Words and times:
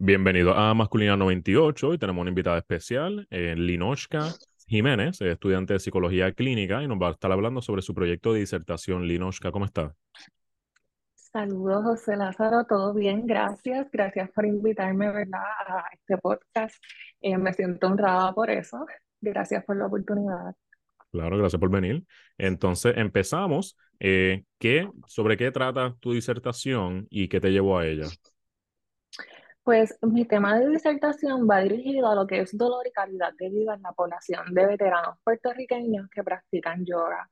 Bienvenido 0.00 0.54
a 0.54 0.72
Masculina 0.74 1.16
98. 1.16 1.88
Hoy 1.88 1.98
tenemos 1.98 2.20
una 2.22 2.28
invitada 2.28 2.56
especial, 2.56 3.26
eh, 3.30 3.56
Linoshka 3.56 4.32
Jiménez, 4.68 5.20
estudiante 5.20 5.72
de 5.72 5.80
psicología 5.80 6.32
clínica, 6.32 6.84
y 6.84 6.86
nos 6.86 6.98
va 7.02 7.08
a 7.08 7.10
estar 7.10 7.32
hablando 7.32 7.60
sobre 7.60 7.82
su 7.82 7.94
proyecto 7.94 8.32
de 8.32 8.38
disertación. 8.38 9.08
Linoshka, 9.08 9.50
¿cómo 9.50 9.64
está? 9.64 9.92
Saludos, 11.16 11.82
José 11.82 12.16
Lázaro, 12.16 12.64
todo 12.64 12.94
bien, 12.94 13.26
gracias. 13.26 13.88
Gracias 13.90 14.30
por 14.30 14.46
invitarme, 14.46 15.10
¿verdad?, 15.10 15.42
a 15.66 15.84
este 15.92 16.16
podcast. 16.16 16.76
Eh, 17.20 17.36
me 17.36 17.52
siento 17.52 17.88
honrada 17.88 18.32
por 18.32 18.50
eso. 18.50 18.86
Gracias 19.20 19.64
por 19.64 19.76
la 19.78 19.86
oportunidad. 19.86 20.54
Claro, 21.10 21.38
gracias 21.38 21.58
por 21.58 21.70
venir. 21.70 22.04
Entonces, 22.38 22.94
empezamos. 22.96 23.76
Eh, 23.98 24.44
¿qué, 24.60 24.88
¿Sobre 25.08 25.36
qué 25.36 25.50
trata 25.50 25.96
tu 25.98 26.12
disertación 26.12 27.08
y 27.10 27.26
qué 27.26 27.40
te 27.40 27.50
llevó 27.50 27.78
a 27.78 27.86
ella? 27.88 28.06
Pues 29.68 29.98
mi 30.00 30.24
tema 30.24 30.58
de 30.58 30.66
disertación 30.70 31.46
va 31.46 31.60
dirigido 31.60 32.08
a 32.08 32.14
lo 32.14 32.26
que 32.26 32.40
es 32.40 32.56
dolor 32.56 32.86
y 32.86 32.90
calidad 32.90 33.34
de 33.38 33.50
vida 33.50 33.74
en 33.74 33.82
la 33.82 33.92
población 33.92 34.54
de 34.54 34.66
veteranos 34.66 35.18
puertorriqueños 35.22 36.08
que 36.08 36.24
practican 36.24 36.86
yoga. 36.86 37.30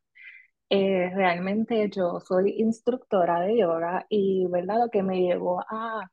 Eh, 0.68 1.10
realmente 1.14 1.88
yo 1.88 2.20
soy 2.20 2.56
instructora 2.58 3.40
de 3.40 3.56
yoga 3.58 4.04
y 4.10 4.46
¿verdad? 4.50 4.80
lo 4.80 4.90
que 4.90 5.02
me 5.02 5.22
llevó 5.22 5.60
a, 5.66 6.10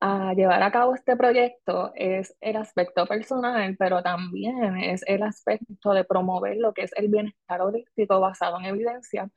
a 0.00 0.32
llevar 0.34 0.62
a 0.62 0.72
cabo 0.72 0.94
este 0.94 1.16
proyecto 1.16 1.92
es 1.94 2.34
el 2.40 2.56
aspecto 2.56 3.06
personal, 3.06 3.76
pero 3.78 4.02
también 4.02 4.78
es 4.78 5.02
el 5.06 5.22
aspecto 5.22 5.92
de 5.92 6.04
promover 6.04 6.56
lo 6.56 6.72
que 6.72 6.84
es 6.84 6.92
el 6.96 7.08
bienestar 7.08 7.60
holístico 7.60 8.20
basado 8.20 8.58
en 8.58 8.66
evidencia 8.66 9.30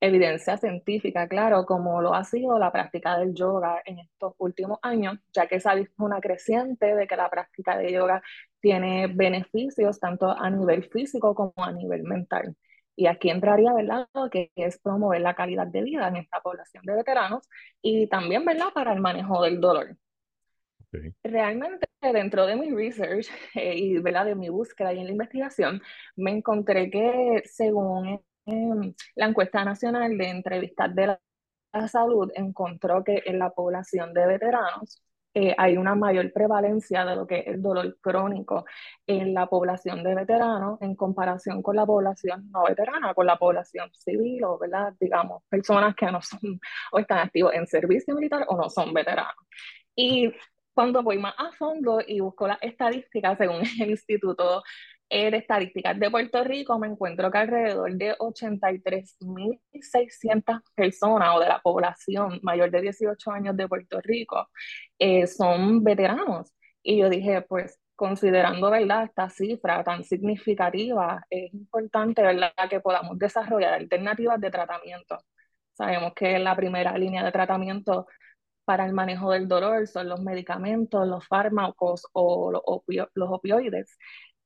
evidencia 0.00 0.56
científica, 0.56 1.28
claro, 1.28 1.64
como 1.66 2.02
lo 2.02 2.14
ha 2.14 2.24
sido 2.24 2.58
la 2.58 2.72
práctica 2.72 3.18
del 3.18 3.34
yoga 3.34 3.82
en 3.84 3.98
estos 3.98 4.34
últimos 4.38 4.78
años, 4.82 5.18
ya 5.32 5.46
que 5.46 5.60
se 5.60 5.68
ha 5.68 5.74
visto 5.74 6.04
una 6.04 6.20
creciente 6.20 6.94
de 6.94 7.06
que 7.06 7.16
la 7.16 7.30
práctica 7.30 7.78
de 7.78 7.92
yoga 7.92 8.22
tiene 8.60 9.06
beneficios 9.08 9.98
tanto 9.98 10.30
a 10.30 10.50
nivel 10.50 10.84
físico 10.90 11.34
como 11.34 11.52
a 11.56 11.72
nivel 11.72 12.02
mental. 12.02 12.56
Y 12.94 13.06
aquí 13.06 13.30
entraría, 13.30 13.72
¿verdad?, 13.74 14.08
lo 14.14 14.30
que 14.30 14.50
es 14.56 14.78
promover 14.78 15.20
la 15.20 15.34
calidad 15.34 15.66
de 15.66 15.82
vida 15.82 16.08
en 16.08 16.16
esta 16.16 16.40
población 16.40 16.84
de 16.84 16.94
veteranos 16.94 17.48
y 17.82 18.06
también, 18.08 18.44
¿verdad?, 18.44 18.68
para 18.74 18.92
el 18.92 19.00
manejo 19.00 19.42
del 19.42 19.60
dolor. 19.60 19.96
Realmente 21.22 21.86
dentro 22.00 22.46
de 22.46 22.56
mi 22.56 22.70
research 22.70 23.26
eh, 23.54 23.76
y 23.76 23.98
¿verdad? 23.98 24.26
de 24.26 24.34
mi 24.34 24.48
búsqueda 24.48 24.92
y 24.92 25.00
en 25.00 25.06
la 25.06 25.12
investigación, 25.12 25.82
me 26.14 26.30
encontré 26.30 26.90
que 26.90 27.42
según 27.44 28.20
Em, 28.46 28.94
la 29.16 29.26
encuesta 29.26 29.64
nacional 29.64 30.16
de 30.16 30.28
entrevistas 30.30 30.94
de 30.94 31.06
la, 31.08 31.20
salud 31.88 32.30
encontró 32.34 33.04
que 33.04 33.22
en 33.26 33.38
la 33.38 33.50
población 33.50 34.14
de 34.14 34.26
veteranos 34.26 35.02
eh, 35.34 35.54
hay 35.58 35.76
una 35.76 35.94
mayor 35.94 36.32
prevalencia 36.32 37.04
de 37.04 37.16
lo 37.16 37.26
que 37.26 37.40
es 37.40 37.48
el 37.48 37.60
dolor 37.60 37.98
crónico 38.00 38.64
en 39.06 39.34
la 39.34 39.46
población 39.46 40.02
de 40.02 40.14
veteranos 40.14 40.80
en 40.80 40.94
comparación 40.96 41.62
con 41.62 41.76
la 41.76 41.84
población 41.84 42.50
no 42.50 42.64
veterana, 42.64 43.12
con 43.14 43.26
la 43.26 43.36
población 43.36 43.90
civil 43.92 44.44
o, 44.44 44.58
¿verdad? 44.58 44.94
digamos, 44.98 45.42
personas 45.50 45.94
que 45.94 46.06
no 46.10 46.22
son 46.22 46.40
o 46.92 46.98
están 46.98 47.18
activos 47.18 47.52
en 47.54 47.66
servicio 47.66 48.14
militar 48.14 48.46
o 48.48 48.56
no 48.56 48.70
son 48.70 48.94
veteranos. 48.94 49.34
Y 49.94 50.32
cuando 50.72 51.02
voy 51.02 51.18
más 51.18 51.34
a 51.38 51.52
fondo 51.52 52.00
y 52.06 52.20
busco 52.20 52.46
las 52.48 52.58
estadísticas 52.62 53.38
según 53.38 53.62
el 53.80 53.90
Instituto 53.90 54.62
de 55.08 55.36
estadísticas 55.36 55.98
de 55.98 56.10
Puerto 56.10 56.42
Rico 56.44 56.78
me 56.78 56.88
encuentro 56.88 57.30
que 57.30 57.38
alrededor 57.38 57.94
de 57.94 58.16
83.600 58.18 60.60
personas 60.74 61.36
o 61.36 61.40
de 61.40 61.48
la 61.48 61.60
población 61.60 62.38
mayor 62.42 62.70
de 62.70 62.82
18 62.82 63.30
años 63.30 63.56
de 63.56 63.68
Puerto 63.68 64.00
Rico 64.02 64.48
eh, 64.98 65.26
son 65.26 65.82
veteranos. 65.84 66.52
Y 66.82 66.98
yo 66.98 67.08
dije, 67.08 67.42
pues 67.42 67.78
considerando 67.96 68.70
¿verdad? 68.70 69.04
esta 69.04 69.28
cifra 69.30 69.82
tan 69.82 70.04
significativa, 70.04 71.24
es 71.30 71.52
importante 71.54 72.22
¿verdad? 72.22 72.52
que 72.70 72.80
podamos 72.80 73.18
desarrollar 73.18 73.74
alternativas 73.74 74.40
de 74.40 74.50
tratamiento. 74.50 75.18
Sabemos 75.72 76.12
que 76.14 76.38
la 76.38 76.54
primera 76.56 76.96
línea 76.96 77.24
de 77.24 77.32
tratamiento 77.32 78.06
para 78.64 78.86
el 78.86 78.92
manejo 78.92 79.30
del 79.30 79.48
dolor 79.48 79.86
son 79.86 80.08
los 80.08 80.20
medicamentos, 80.20 81.06
los 81.06 81.26
fármacos 81.26 82.06
o 82.12 82.50
los 82.52 83.30
opioides. 83.30 83.96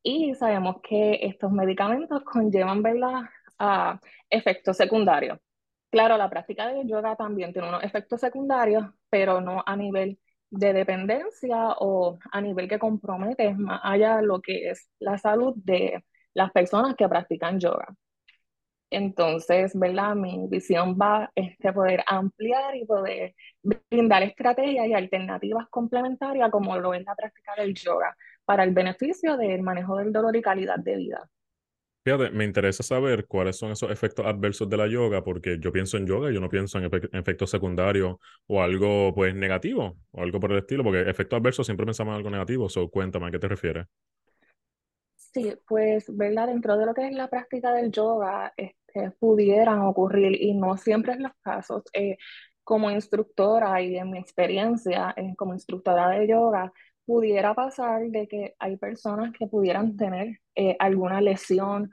Y 0.03 0.35
sabemos 0.35 0.77
que 0.83 1.19
estos 1.23 1.53
medicamentos 1.53 2.23
conllevan, 2.25 2.83
¿verdad?, 2.83 3.23
a 3.59 4.01
efectos 4.31 4.77
secundarios. 4.77 5.39
Claro, 5.91 6.17
la 6.17 6.31
práctica 6.31 6.69
de 6.69 6.87
yoga 6.87 7.17
también 7.17 7.53
tiene 7.53 7.69
unos 7.69 7.85
efectos 7.85 8.21
secundarios, 8.21 8.85
pero 9.11 9.41
no 9.41 9.63
a 9.67 9.77
nivel 9.77 10.19
de 10.51 10.73
dependencia 10.73 11.75
o 11.79 12.19
a 12.33 12.41
nivel 12.41 12.69
que 12.69 12.79
compromete 12.79 13.55
más 13.55 13.81
allá 13.85 14.23
lo 14.23 14.41
que 14.41 14.71
es 14.71 14.91
la 15.01 15.19
salud 15.19 15.55
de 15.57 16.05
las 16.35 16.51
personas 16.53 16.95
que 16.97 17.09
practican 17.09 17.61
yoga. 17.61 17.89
Entonces, 18.91 19.73
¿verdad? 19.79 20.17
Mi 20.17 20.47
visión 20.49 20.97
va 21.01 21.31
este, 21.35 21.73
poder 21.73 22.03
ampliar 22.07 22.75
y 22.77 22.85
poder 22.87 23.35
brindar 23.63 24.23
estrategias 24.25 24.87
y 24.89 24.95
alternativas 24.95 25.69
complementarias 25.71 26.51
como 26.51 26.77
lo 26.77 26.95
es 26.95 27.05
la 27.05 27.15
práctica 27.15 27.55
del 27.57 27.75
yoga 27.75 28.17
para 28.51 28.65
el 28.65 28.73
beneficio 28.73 29.37
del 29.37 29.63
manejo 29.63 29.97
del 29.99 30.13
dolor 30.13 30.35
y 30.35 30.43
calidad 30.43 30.81
de 30.81 30.97
vida. 30.97 31.31
Fíjate, 32.05 32.31
me 32.31 32.45
interesa 32.45 32.83
saber 32.83 33.29
cuáles 33.29 33.57
son 33.57 33.71
esos 33.71 33.93
efectos 33.93 34.27
adversos 34.27 34.69
de 34.69 34.77
la 34.77 34.89
yoga, 34.89 35.23
porque 35.23 35.61
yo 35.61 35.71
pienso 35.71 35.97
en 35.99 36.05
yoga 36.05 36.29
y 36.29 36.35
yo 36.35 36.41
no 36.41 36.49
pienso 36.49 36.81
en, 36.81 36.91
efectos 37.13 37.49
secundarios 37.49 38.17
o 38.49 38.61
algo 38.61 39.15
pues 39.15 39.37
negativo 39.37 39.99
o 40.11 40.21
algo 40.21 40.41
por 40.41 40.51
el 40.51 40.59
estilo, 40.59 40.83
porque 40.83 41.09
efectos 41.09 41.39
adversos 41.39 41.65
siempre 41.65 41.87
pensamos 41.87 42.11
en 42.11 42.17
algo 42.17 42.31
negativo. 42.31 42.69
So, 42.69 42.91
cuéntame, 42.91 43.29
¿a 43.29 43.31
qué 43.31 43.39
te 43.39 43.47
refieres? 43.47 43.87
Sí, 45.15 45.55
pues, 45.69 46.07
¿verdad? 46.17 46.49
Dentro 46.49 46.77
de 46.77 46.87
lo 46.87 46.93
que 46.93 47.07
es 47.07 47.13
la 47.13 47.29
práctica 47.29 47.73
del 47.73 47.93
yoga, 47.93 48.53
este, 48.57 49.13
pudieran 49.21 49.83
ocurrir, 49.83 50.43
y 50.43 50.55
no 50.55 50.77
siempre 50.77 51.13
en 51.13 51.23
los 51.23 51.33
casos, 51.41 51.85
eh, 51.93 52.17
como 52.65 52.91
instructora 52.91 53.81
y 53.81 53.97
en 53.97 54.11
mi 54.11 54.19
experiencia 54.19 55.15
eh, 55.17 55.35
como 55.37 55.55
instructora 55.55 56.09
de 56.09 56.27
yoga, 56.27 56.73
pudiera 57.11 57.55
pasar 57.55 58.03
de 58.07 58.29
que 58.29 58.55
hay 58.61 58.77
personas 58.77 59.33
que 59.37 59.49
pudieran 59.49 59.97
tener 59.97 60.39
eh, 60.55 60.77
alguna 60.79 61.21
lesión 61.21 61.91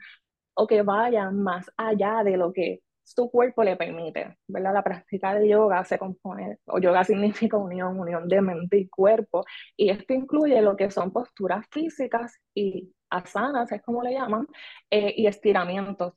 o 0.53 0.67
que 0.67 0.83
vayan 0.83 1.41
más 1.41 1.71
allá 1.75 2.23
de 2.23 2.37
lo 2.37 2.53
que 2.53 2.81
su 3.01 3.27
cuerpo 3.31 3.63
le 3.63 3.75
permite, 3.75 4.37
¿verdad? 4.47 4.73
La 4.75 4.83
práctica 4.83 5.33
de 5.33 5.49
yoga 5.49 5.83
se 5.85 5.97
compone, 5.97 6.59
o 6.67 6.77
yoga 6.77 7.03
significa 7.03 7.57
unión, 7.57 7.99
unión 7.99 8.27
de 8.27 8.41
mente 8.41 8.77
y 8.77 8.89
cuerpo, 8.89 9.43
y 9.75 9.89
esto 9.89 10.13
incluye 10.13 10.61
lo 10.61 10.75
que 10.75 10.91
son 10.91 11.11
posturas 11.11 11.65
físicas 11.71 12.35
y 12.53 12.93
asanas, 13.09 13.71
es 13.71 13.81
como 13.81 14.03
le 14.03 14.13
llaman, 14.13 14.45
eh, 14.91 15.15
y 15.17 15.25
estiramientos. 15.25 16.13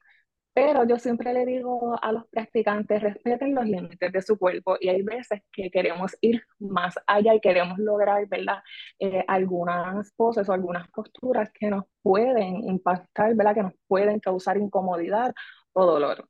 Pero 0.53 0.84
yo 0.84 0.99
siempre 0.99 1.33
le 1.33 1.47
digo 1.47 1.97
a 2.03 2.12
los 2.12 2.27
practicantes, 2.28 3.03
respeten 3.03 3.55
los 3.55 3.65
límites 3.66 4.12
de 4.12 4.22
su 4.22 4.37
cuerpo 4.38 4.77
y 4.81 4.88
hay 4.88 5.03
veces 5.03 5.41
que 5.53 5.71
queremos 5.71 6.16
ir 6.21 6.43
más 6.59 6.97
allá 7.06 7.34
y 7.34 7.41
queremos 7.41 7.78
lograr, 7.78 8.27
¿verdad? 8.27 8.62
Eh, 8.99 9.25
algunas 9.28 10.12
poses 10.12 10.49
o 10.49 10.53
algunas 10.53 10.88
posturas 10.91 11.50
que 11.53 11.71
nos 11.71 11.84
pueden 12.03 12.69
impactar, 12.69 13.34
¿verdad? 13.37 13.55
Que 13.55 13.62
nos 13.62 13.75
pueden 13.87 14.19
causar 14.21 14.56
incomodidad 14.56 15.33
o 15.72 15.87
dolor. 15.87 16.28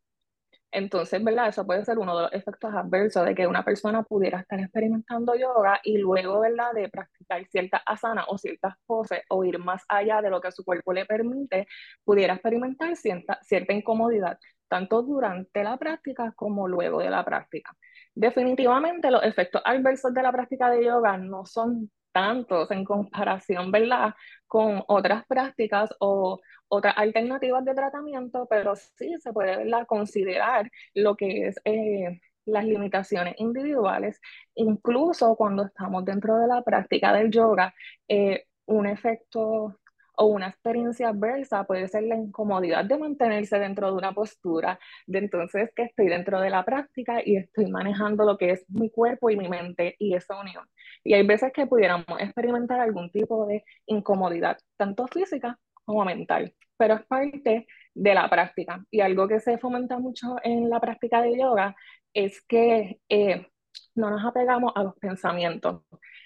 Entonces, 0.72 1.22
¿verdad? 1.24 1.48
Eso 1.48 1.66
puede 1.66 1.84
ser 1.84 1.98
uno 1.98 2.16
de 2.16 2.22
los 2.24 2.32
efectos 2.32 2.72
adversos 2.72 3.26
de 3.26 3.34
que 3.34 3.46
una 3.46 3.64
persona 3.64 4.04
pudiera 4.04 4.40
estar 4.40 4.60
experimentando 4.60 5.34
yoga 5.34 5.80
y 5.82 5.98
luego, 5.98 6.40
¿verdad? 6.40 6.72
De 6.72 6.88
practicar 6.88 7.44
ciertas 7.48 7.82
asanas 7.86 8.26
o 8.28 8.38
ciertas 8.38 8.74
poses 8.86 9.22
o 9.28 9.44
ir 9.44 9.58
más 9.58 9.82
allá 9.88 10.22
de 10.22 10.30
lo 10.30 10.40
que 10.40 10.52
su 10.52 10.64
cuerpo 10.64 10.92
le 10.92 11.06
permite, 11.06 11.66
pudiera 12.04 12.34
experimentar 12.34 12.94
cierta, 12.96 13.38
cierta 13.42 13.72
incomodidad, 13.72 14.38
tanto 14.68 15.02
durante 15.02 15.64
la 15.64 15.76
práctica 15.76 16.32
como 16.36 16.68
luego 16.68 17.00
de 17.00 17.10
la 17.10 17.24
práctica. 17.24 17.76
Definitivamente 18.14 19.10
los 19.10 19.24
efectos 19.24 19.62
adversos 19.64 20.14
de 20.14 20.22
la 20.22 20.32
práctica 20.32 20.70
de 20.70 20.84
yoga 20.84 21.16
no 21.18 21.46
son 21.46 21.90
tantos 22.12 22.70
en 22.70 22.84
comparación, 22.84 23.70
¿verdad? 23.70 24.14
Con 24.46 24.82
otras 24.88 25.24
prácticas 25.26 25.90
o 26.00 26.40
otras 26.68 26.94
alternativas 26.96 27.64
de 27.64 27.74
tratamiento, 27.74 28.46
pero 28.48 28.74
sí 28.76 29.16
se 29.20 29.32
puede 29.32 29.56
¿verdad? 29.56 29.86
considerar 29.86 30.70
lo 30.94 31.16
que 31.16 31.48
es 31.48 31.56
eh, 31.64 32.20
las 32.46 32.64
limitaciones 32.64 33.34
individuales, 33.38 34.20
incluso 34.54 35.36
cuando 35.36 35.64
estamos 35.64 36.04
dentro 36.04 36.38
de 36.38 36.46
la 36.46 36.62
práctica 36.62 37.12
del 37.12 37.30
yoga, 37.30 37.74
eh, 38.08 38.44
un 38.66 38.86
efecto 38.86 39.79
o 40.20 40.26
una 40.26 40.48
experiencia 40.48 41.08
adversa 41.08 41.64
puede 41.64 41.88
ser 41.88 42.02
la 42.02 42.14
incomodidad 42.14 42.84
de 42.84 42.98
mantenerse 42.98 43.58
dentro 43.58 43.86
de 43.90 43.96
una 43.96 44.12
postura, 44.12 44.78
de 45.06 45.18
entonces 45.18 45.70
que 45.74 45.84
estoy 45.84 46.08
dentro 46.08 46.38
de 46.42 46.50
la 46.50 46.62
práctica 46.62 47.22
y 47.24 47.36
estoy 47.36 47.70
manejando 47.70 48.24
lo 48.26 48.36
que 48.36 48.50
es 48.50 48.64
mi 48.68 48.90
cuerpo 48.90 49.30
y 49.30 49.38
mi 49.38 49.48
mente 49.48 49.96
y 49.98 50.14
esa 50.14 50.38
unión. 50.38 50.68
Y 51.02 51.14
hay 51.14 51.26
veces 51.26 51.54
que 51.54 51.66
pudiéramos 51.66 52.04
experimentar 52.18 52.80
algún 52.80 53.10
tipo 53.10 53.46
de 53.46 53.64
incomodidad, 53.86 54.58
tanto 54.76 55.06
física 55.06 55.58
como 55.86 56.04
mental, 56.04 56.54
pero 56.76 56.96
es 56.96 57.06
parte 57.06 57.66
de 57.94 58.14
la 58.14 58.28
práctica. 58.28 58.84
Y 58.90 59.00
algo 59.00 59.26
que 59.26 59.40
se 59.40 59.56
fomenta 59.56 59.98
mucho 59.98 60.36
en 60.42 60.68
la 60.68 60.80
práctica 60.80 61.22
de 61.22 61.38
yoga 61.38 61.74
es 62.12 62.42
que 62.42 63.00
eh, 63.08 63.46
no 63.94 64.10
nos 64.10 64.22
apegamos 64.22 64.72
a 64.74 64.82
los 64.84 64.96
pensamientos. 64.96 65.82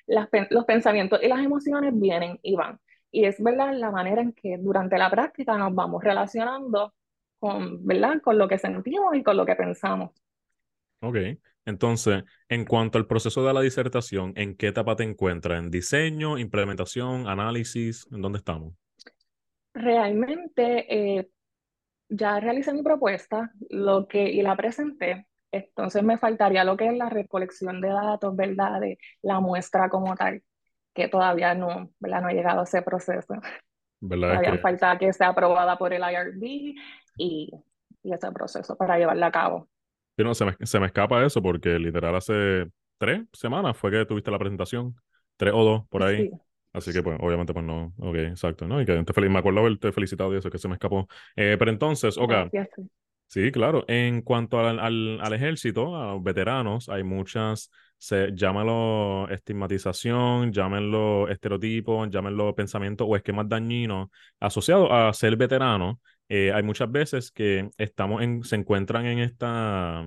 Los 0.06 0.64
pensamientos 0.66 1.20
y 1.22 1.28
las 1.28 1.44
emociones 1.44 1.92
vienen 1.94 2.40
y 2.42 2.56
van. 2.56 2.80
Y 3.14 3.26
es 3.26 3.40
verdad 3.40 3.72
la 3.74 3.92
manera 3.92 4.22
en 4.22 4.32
que 4.32 4.58
durante 4.58 4.98
la 4.98 5.08
práctica 5.08 5.56
nos 5.56 5.72
vamos 5.72 6.02
relacionando 6.02 6.92
con, 7.38 7.86
¿verdad? 7.86 8.20
con 8.20 8.36
lo 8.36 8.48
que 8.48 8.58
sentimos 8.58 9.14
y 9.14 9.22
con 9.22 9.36
lo 9.36 9.46
que 9.46 9.54
pensamos. 9.54 10.10
Ok, 11.00 11.16
entonces, 11.64 12.24
en 12.48 12.64
cuanto 12.64 12.98
al 12.98 13.06
proceso 13.06 13.46
de 13.46 13.54
la 13.54 13.60
disertación, 13.60 14.32
¿en 14.34 14.56
qué 14.56 14.66
etapa 14.66 14.96
te 14.96 15.04
encuentras? 15.04 15.62
¿En 15.62 15.70
diseño, 15.70 16.38
implementación, 16.38 17.28
análisis? 17.28 18.04
¿En 18.10 18.20
dónde 18.20 18.38
estamos? 18.38 18.74
Realmente, 19.72 21.18
eh, 21.18 21.30
ya 22.08 22.40
realicé 22.40 22.72
mi 22.72 22.82
propuesta 22.82 23.52
lo 23.70 24.08
que, 24.08 24.24
y 24.24 24.42
la 24.42 24.56
presenté. 24.56 25.28
Entonces 25.52 26.02
me 26.02 26.18
faltaría 26.18 26.64
lo 26.64 26.76
que 26.76 26.88
es 26.88 26.96
la 26.96 27.10
recolección 27.10 27.80
de 27.80 27.90
datos, 27.90 28.34
¿verdad? 28.34 28.80
De 28.80 28.98
la 29.22 29.38
muestra 29.38 29.88
como 29.88 30.16
tal, 30.16 30.42
que 30.94 31.08
todavía 31.08 31.54
no, 31.54 31.90
¿verdad? 31.98 32.22
No 32.22 32.28
ha 32.28 32.32
llegado 32.32 32.60
a 32.60 32.64
ese 32.64 32.82
proceso. 32.82 33.34
Todavía 34.00 34.52
que... 34.52 34.58
falta 34.58 34.98
que 34.98 35.12
sea 35.12 35.28
aprobada 35.28 35.76
por 35.76 35.92
el 35.92 36.02
IRB 36.02 36.74
y, 37.16 37.50
y 38.02 38.12
ese 38.12 38.30
proceso 38.32 38.76
para 38.76 38.98
llevarla 38.98 39.26
a 39.26 39.32
cabo. 39.32 39.68
no, 40.16 40.34
se, 40.34 40.44
me, 40.44 40.56
se 40.60 40.80
me 40.80 40.86
escapa 40.86 41.24
eso 41.24 41.42
porque 41.42 41.78
literal 41.78 42.14
hace 42.14 42.66
tres 42.98 43.22
semanas 43.32 43.76
fue 43.76 43.90
que 43.90 44.06
tuviste 44.06 44.30
la 44.30 44.38
presentación, 44.38 44.94
tres 45.36 45.52
o 45.54 45.64
dos 45.64 45.88
por 45.88 46.02
ahí. 46.02 46.28
Sí. 46.28 46.30
Así 46.74 46.92
que, 46.92 47.02
pues, 47.04 47.16
obviamente, 47.20 47.54
pues 47.54 47.64
no. 47.64 47.94
Ok, 47.98 48.16
exacto, 48.16 48.66
¿no? 48.66 48.80
Y 48.82 48.84
que 48.84 49.00
te 49.04 49.12
feliz, 49.12 49.30
me 49.30 49.38
acuerdo 49.38 49.60
haberte 49.60 49.92
felicitado 49.92 50.32
de 50.32 50.40
eso, 50.40 50.50
que 50.50 50.58
se 50.58 50.66
me 50.66 50.74
escapó. 50.74 51.06
Eh, 51.36 51.54
pero 51.56 51.70
entonces, 51.70 52.18
ok. 52.18 52.32
Sí, 53.28 53.52
claro. 53.52 53.84
En 53.86 54.22
cuanto 54.22 54.58
al, 54.58 54.80
al, 54.80 55.20
al, 55.20 55.32
ejército, 55.32 55.96
a 55.96 56.14
los 56.14 56.22
veteranos, 56.22 56.88
hay 56.88 57.04
muchas, 57.04 57.70
se, 58.04 58.30
llámalo 58.34 59.26
estigmatización, 59.30 60.52
llámenlo 60.52 61.26
estereotipos, 61.28 62.10
llámenlo 62.10 62.54
pensamiento 62.54 63.06
o 63.06 63.16
esquemas 63.16 63.48
dañinos 63.48 64.08
asociados 64.40 64.88
a 64.90 65.12
ser 65.14 65.36
veterano. 65.36 66.00
Eh, 66.28 66.52
hay 66.52 66.62
muchas 66.62 66.90
veces 66.90 67.30
que 67.30 67.70
estamos 67.78 68.22
en, 68.22 68.44
se 68.44 68.56
encuentran 68.56 69.06
en 69.06 69.20
esta 69.20 70.06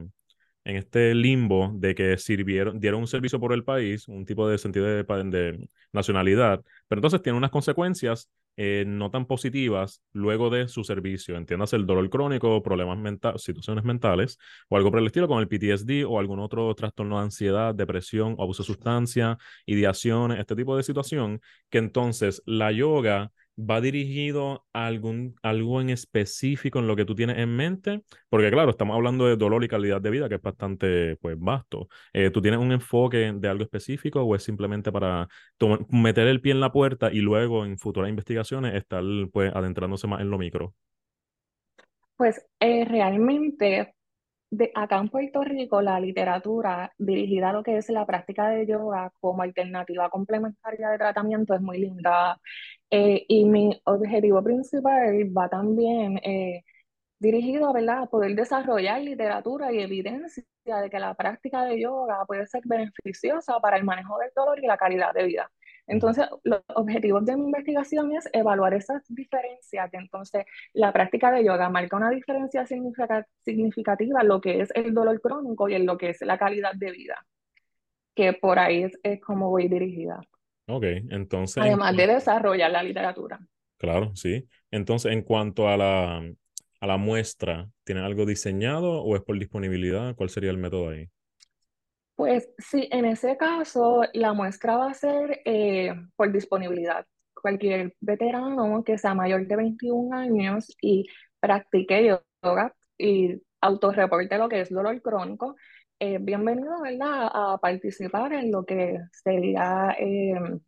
en 0.68 0.75
este 0.75 1.16
limbo 1.16 1.72
de 1.75 1.96
que 1.96 2.18
sirvieron, 2.18 2.78
dieron 2.78 3.00
un 3.00 3.08
servicio 3.08 3.40
por 3.40 3.54
el 3.54 3.64
país, 3.64 4.06
un 4.10 4.25
tipo 4.25 4.50
de 4.50 4.58
sentido 4.58 4.86
de, 4.86 5.69
nacionalidad, 5.94 6.62
pero 6.90 7.00
entonces 7.00 7.22
tiene 7.22 7.38
unas 7.38 7.52
consecuencias 7.52 8.30
eh, 8.58 8.84
no 8.86 9.10
tan 9.10 9.25
positivas 9.28 10.02
luego 10.12 10.50
de 10.50 10.68
su 10.68 10.84
servicio. 10.84 11.38
Entiendas 11.38 11.72
el 11.72 11.86
dolor 11.86 12.10
crónico, 12.10 12.62
problemas 12.62 12.98
mentales, 12.98 13.44
situaciones 13.44 13.86
mentales 13.86 14.40
o 14.68 14.75
algo 14.75 14.92
por 14.92 15.00
el 15.00 15.06
estilo, 15.06 15.28
como 15.30 15.40
el 15.40 15.48
PTSD 15.48 16.06
o 16.06 16.19
algún 16.19 16.40
otro 16.40 16.74
trastorno 16.75 17.18
de 17.18 17.24
ansiedad, 17.24 17.74
depresión, 17.74 18.36
abuso 18.38 18.64
de 18.64 18.68
sustancia, 18.68 19.38
ideaciones, 19.66 20.40
este 20.40 20.56
tipo 20.56 20.75
de 20.75 20.84
situación, 20.84 21.40
que 21.69 21.78
entonces 21.78 22.44
la 22.46 22.74
yoga 22.74 23.31
va 23.57 23.81
dirigido 23.81 24.65
a 24.74 24.88
algún, 24.88 25.36
algo 25.42 25.81
en 25.81 25.89
específico 25.89 26.80
en 26.80 26.88
lo 26.88 26.95
que 26.95 27.06
tú 27.06 27.15
tienes 27.15 27.38
en 27.39 27.56
mente? 27.56 28.04
Porque 28.30 28.51
claro, 28.51 28.71
estamos 28.71 28.95
hablando 28.95 29.25
de 29.27 29.36
dolor 29.38 29.63
y 29.63 29.68
calidad 29.68 30.01
de 30.01 30.09
vida, 30.12 30.30
que 30.30 30.36
es 30.36 30.42
bastante 30.42 31.18
pues 31.18 31.38
vasto. 31.39 31.88
Eh, 32.13 32.30
¿Tú 32.31 32.42
tienes 32.42 32.59
un 32.59 32.71
enfoque 32.71 33.33
de 33.33 33.48
algo 33.48 33.63
específico 33.63 34.21
o 34.21 34.36
es 34.36 34.44
simplemente 34.44 34.92
para 34.92 35.27
meter 35.89 36.27
el 36.27 36.42
pie 36.42 36.54
en 36.54 36.59
la 36.62 36.71
puerta 36.71 37.12
y 37.12 37.19
luego 37.19 37.65
en 37.65 37.77
futuras 37.77 38.09
investigaciones 38.09 38.75
estar 38.75 39.04
pues 39.31 39.54
adentrándose 39.54 40.07
más 40.07 40.21
en 40.21 40.30
lo 40.30 40.38
micro? 40.38 40.74
Pues 42.15 42.44
eh, 42.59 42.86
realmente 42.86 43.95
de, 44.49 44.71
acá 44.75 44.97
en 44.99 45.09
Puerto 45.09 45.44
Rico, 45.44 45.81
la 45.81 45.99
literatura 45.99 46.94
dirigida 46.97 47.49
a 47.49 47.53
lo 47.53 47.63
que 47.63 47.77
es 47.77 47.89
la 47.89 48.05
práctica 48.05 48.49
de 48.49 48.65
yoga 48.65 49.11
como 49.19 49.41
alternativa 49.44 50.09
complementaria 50.09 50.89
de 50.89 50.97
tratamiento 50.97 51.53
es 51.53 51.61
muy 51.61 51.79
linda. 51.79 52.39
Eh, 52.89 53.25
y 53.27 53.45
mi 53.45 53.81
objetivo 53.85 54.44
principal 54.44 55.38
va 55.38 55.49
también 55.49 56.17
eh, 56.23 56.63
dirigido 57.19 57.73
¿verdad? 57.73 58.03
a 58.03 58.05
poder 58.07 58.35
desarrollar 58.35 59.01
literatura 59.01 59.71
y 59.73 59.79
evidencia 59.79 60.44
de 60.65 60.89
que 60.89 60.99
la 60.99 61.13
práctica 61.15 61.65
de 61.65 61.81
yoga 61.81 62.25
puede 62.25 62.47
ser 62.47 62.61
beneficiosa 62.65 63.59
para 63.59 63.77
el 63.77 63.83
manejo 63.83 64.17
del 64.19 64.31
dolor 64.35 64.59
y 64.63 64.67
la 64.67 64.77
calidad 64.77 65.13
de 65.13 65.25
vida. 65.25 65.51
Entonces, 65.88 66.28
los 66.44 66.62
objetivos 66.75 67.25
de 67.25 67.38
mi 67.38 67.45
investigación 67.45 68.13
es 68.13 68.30
evaluar 68.34 68.74
esas 68.74 69.04
diferencias. 69.07 69.89
Entonces, 69.94 70.45
la 70.74 70.92
práctica 70.92 71.31
de 71.31 71.45
yoga 71.45 71.69
marca 71.69 71.95
una 71.95 72.10
diferencia 72.10 72.66
significativa 72.66 74.22
en 74.22 74.28
lo 74.28 74.42
que 74.42 74.62
es 74.62 74.69
el 74.75 74.94
dolor 74.94 75.19
crónico 75.22 75.69
y 75.69 75.75
en 75.75 75.86
lo 75.86 75.98
que 75.98 76.10
es 76.10 76.22
la 76.22 76.38
calidad 76.38 76.74
de 76.75 76.92
vida, 76.92 77.25
que 78.13 78.34
por 78.34 78.60
ahí 78.60 78.84
es, 78.84 79.22
como 79.22 79.50
voy 79.50 79.69
dirigida. 79.69 80.19
Ok, 80.68 80.84
entonces... 81.10 81.63
Además 81.63 81.95
de 81.95 82.07
desarrollar 82.07 82.69
la 82.72 82.83
literatura. 82.83 83.40
Claro, 83.78 84.13
sí. 84.16 84.45
Entonces, 84.72 85.13
en 85.13 85.22
cuanto 85.22 85.69
a 85.69 85.78
la, 85.78 86.18
a 86.81 86.88
la 86.88 86.98
muestra, 86.98 87.69
¿tiene 87.86 88.01
algo 88.01 88.25
diseñado 88.25 89.01
o 89.01 89.16
es 89.16 89.22
por 89.22 89.40
disponibilidad? 89.40 90.16
¿Cuál 90.16 90.30
sería 90.30 90.51
el 90.51 90.57
método 90.57 90.90
ahí? 90.90 91.07
Pues 92.18 92.50
sí, 92.58 92.90
en 92.92 93.06
ese 93.06 93.38
caso 93.38 94.02
la 94.14 94.34
muestra 94.34 94.75
va 94.75 94.90
a 94.90 94.94
ser 94.96 95.42
eh, 95.46 95.94
por 96.16 96.31
disponibilidad. 96.31 97.06
Cualquier 97.40 97.96
veterano 98.02 98.84
que 98.84 98.98
sea 98.98 99.14
mayor 99.14 99.46
de 99.48 99.56
21 99.56 100.16
años 100.18 100.75
y 100.81 101.06
practique 101.40 102.19
yoga 102.44 102.74
y 102.98 103.40
autorreporte 103.62 104.38
lo 104.40 104.50
que 104.50 104.62
es 104.62 104.69
dolor 104.72 105.00
crónico, 105.04 105.56
eh, 106.00 106.18
bienvenido 106.19 106.81
¿verdad? 106.81 107.30
a 107.31 107.60
participar 107.60 108.34
en 108.34 108.52
lo 108.52 108.66
que 108.66 109.00
sería 109.12 109.96
em, 110.00 110.60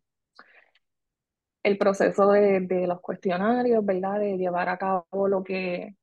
el 1.62 1.78
proceso 1.78 2.30
de, 2.32 2.60
de, 2.60 2.86
los 2.86 3.00
cuestionarios, 3.00 3.84
¿verdad? 3.84 4.20
de 4.20 4.36
llevar 4.38 4.68
a 4.68 4.78
cabo 4.78 5.28
lo 5.28 5.42
que, 5.44 5.96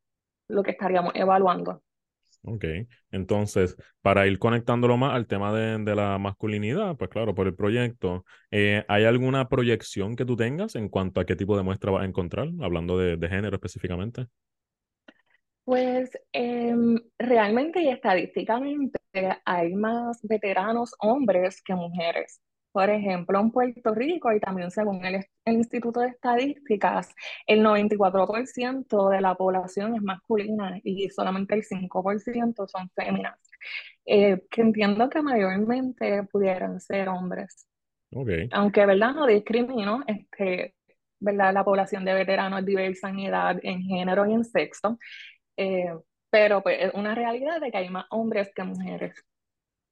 lo 0.50 0.64
que 0.64 0.72
estaríamos 0.72 1.14
evaluando. 1.16 1.84
Ok, 2.50 2.64
entonces, 3.12 3.76
para 4.02 4.26
ir 4.26 4.40
conectándolo 4.40 4.96
más 4.96 5.14
al 5.14 5.28
tema 5.28 5.54
de, 5.54 5.80
de 5.84 5.96
la 5.96 6.18
masculinidad, 6.18 6.96
pues 6.96 7.10
claro, 7.10 7.36
por 7.36 7.46
el 7.48 7.56
proyecto, 7.56 8.24
eh, 8.52 8.86
¿hay 8.88 9.04
alguna 9.04 9.50
proyección 9.50 10.16
que 10.16 10.24
tú 10.24 10.38
tengas 10.38 10.76
en 10.76 10.88
cuanto 10.88 11.20
a 11.20 11.26
qué 11.26 11.36
tipo 11.36 11.58
de 11.58 11.64
muestra 11.64 11.92
vas 11.92 12.04
a 12.04 12.06
encontrar, 12.06 12.48
hablando 12.62 12.98
de, 12.98 13.18
de 13.18 13.28
género 13.28 13.56
específicamente? 13.58 14.28
Pues 15.66 16.12
eh, 16.34 16.74
realmente 17.20 17.82
y 17.82 17.90
estadísticamente 17.90 19.00
hay 19.46 19.74
más 19.76 20.20
veteranos 20.24 20.96
hombres 21.00 21.62
que 21.62 21.76
mujeres. 21.76 22.40
Por 22.78 22.92
ejemplo, 22.92 23.40
en 23.40 23.50
Puerto 23.50 23.92
Rico 23.96 24.32
y 24.32 24.40
también 24.40 24.70
según 24.70 25.04
el, 25.04 25.26
Instituto 25.48 26.02
de 26.02 26.10
Estadísticas, 26.10 27.12
el 27.48 27.66
94% 27.66 29.10
de 29.10 29.20
la 29.20 29.34
población 29.34 29.96
es 29.96 30.04
masculina 30.04 30.80
y 30.84 31.10
solamente 31.10 31.56
el 31.56 31.64
5% 31.64 32.68
son 32.68 32.88
féminas, 32.92 33.40
eh, 34.06 34.44
que 34.52 34.62
entiendo 34.62 35.10
que 35.10 35.24
mayormente 35.24 36.22
pudieran 36.32 36.80
ser 36.80 37.10
hombres. 37.10 37.68
Okay. 38.12 38.48
Aunque, 38.52 38.86
¿verdad? 38.86 39.16
No 39.16 39.26
discrimino, 39.26 40.04
este, 40.06 40.76
¿verdad? 41.20 41.56
La 41.56 41.66
población 41.66 42.06
de 42.06 42.14
veteranos 42.14 42.60
es 42.60 42.66
diversa 42.68 43.10
en 43.10 43.20
edad, 43.22 43.60
en 43.64 43.82
género 43.82 44.28
y 44.28 44.34
en 44.36 44.44
sexo, 44.44 45.00
eh, 45.58 45.96
pero 46.30 46.62
pues 46.62 46.78
es 46.80 46.94
una 46.94 47.16
realidad 47.16 47.60
de 47.60 47.72
que 47.72 47.78
hay 47.78 47.90
más 47.90 48.06
hombres 48.12 48.52
que 48.54 48.64
mujeres. 48.64 49.16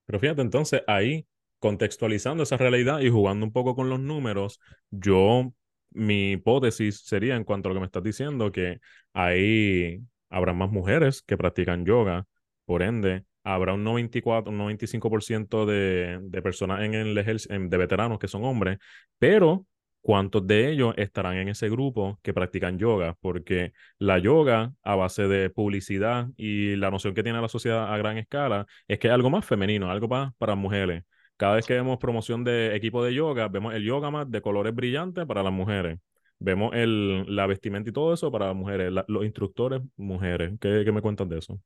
Pero 0.06 0.20
fíjate, 0.20 0.44
entonces 0.44 0.84
ahí 0.86 1.26
contextualizando 1.66 2.44
esa 2.44 2.58
realidad 2.58 3.00
y 3.00 3.10
jugando 3.10 3.44
un 3.44 3.52
poco 3.52 3.76
con 3.76 3.90
los 3.90 4.00
números, 4.00 4.60
yo, 4.92 5.52
mi 5.90 6.34
hipótesis 6.34 7.02
sería 7.04 7.36
en 7.36 7.44
cuanto 7.44 7.68
a 7.68 7.70
lo 7.72 7.76
que 7.76 7.80
me 7.80 7.88
estás 7.88 8.04
diciendo, 8.04 8.52
que 8.52 8.80
ahí 9.14 10.00
habrá 10.30 10.54
más 10.54 10.70
mujeres 10.70 11.24
que 11.24 11.38
practican 11.38 11.84
yoga, 11.84 12.28
por 12.66 12.84
ende, 12.84 13.26
habrá 13.44 13.74
un 13.74 13.84
94, 13.84 14.52
un 14.52 14.60
95% 14.60 15.66
de, 15.66 16.20
de 16.22 16.42
personas 16.44 16.84
en 16.84 16.94
el 16.94 17.16
de 17.16 17.78
veteranos 17.78 18.20
que 18.20 18.28
son 18.28 18.44
hombres, 18.44 18.78
pero 19.18 19.66
cuántos 20.02 20.46
de 20.46 20.70
ellos 20.70 20.94
estarán 20.98 21.38
en 21.38 21.50
ese 21.50 21.68
grupo 21.68 22.20
que 22.22 22.32
practican 22.32 22.78
yoga, 22.78 23.18
porque 23.22 23.74
la 23.98 24.20
yoga 24.20 24.72
a 24.84 24.94
base 24.94 25.28
de 25.28 25.50
publicidad 25.50 26.28
y 26.38 26.76
la 26.76 26.92
noción 26.92 27.16
que 27.16 27.24
tiene 27.24 27.42
la 27.42 27.50
sociedad 27.50 27.92
a 27.92 27.98
gran 27.98 28.20
escala 28.20 28.68
es 28.88 29.00
que 29.00 29.08
es 29.08 29.14
algo 29.16 29.32
más 29.32 29.46
femenino, 29.46 29.90
algo 29.90 30.08
más 30.08 30.32
para 30.38 30.54
mujeres. 30.54 31.04
Cada 31.38 31.56
vez 31.56 31.66
que 31.66 31.74
vemos 31.74 31.98
promoción 31.98 32.44
de 32.44 32.76
equipo 32.76 33.04
de 33.04 33.14
yoga, 33.14 33.48
vemos 33.50 33.74
el 33.74 33.84
yoga 33.84 34.10
mat 34.10 34.28
de 34.30 34.42
colores 34.42 34.74
brillantes 34.74 35.26
para 35.26 35.44
las 35.44 35.54
mujeres. 35.54 36.00
Vemos 36.40 36.74
la 36.76 37.48
vestimenta 37.48 37.90
y 37.90 37.94
todo 37.94 38.14
eso 38.14 38.32
para 38.32 38.48
las 38.48 38.56
mujeres, 38.56 38.94
los 39.08 39.26
instructores 39.26 39.82
mujeres. 39.98 40.54
¿Qué, 40.60 40.84
¿Qué 40.86 40.92
me 40.92 41.02
cuentas 41.02 41.28
de 41.30 41.38
eso? 41.40 41.60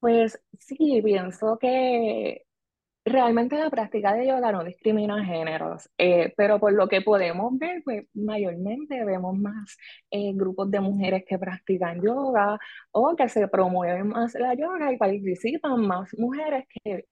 Pues 0.00 0.40
sí, 0.58 1.00
pienso 1.02 1.58
que 1.60 2.44
realmente 3.04 3.56
la 3.56 3.70
práctica 3.70 4.14
de 4.14 4.26
yoga 4.28 4.52
no 4.52 4.64
discrimina 4.64 5.24
géneros, 5.24 5.88
eh, 5.98 6.32
pero 6.36 6.60
por 6.60 6.72
lo 6.72 6.88
que 6.88 7.00
podemos 7.02 7.56
ver, 7.58 7.82
pues 7.84 8.04
mayormente 8.14 9.04
vemos 9.04 9.36
más 9.36 9.76
eh, 10.10 10.32
grupos 10.34 10.70
de 10.70 10.80
mujeres 10.80 11.24
que 11.26 11.38
practican 11.38 12.00
yoga 12.00 12.58
o 12.92 13.14
que 13.16 13.28
se 13.28 13.48
promueven 13.48 14.08
más 14.08 14.34
la 14.34 14.54
yoga 14.54 14.92
y 14.92 14.96
participan 14.98 15.86
más 15.86 16.10
mujeres 16.18 16.64
que 16.84 17.06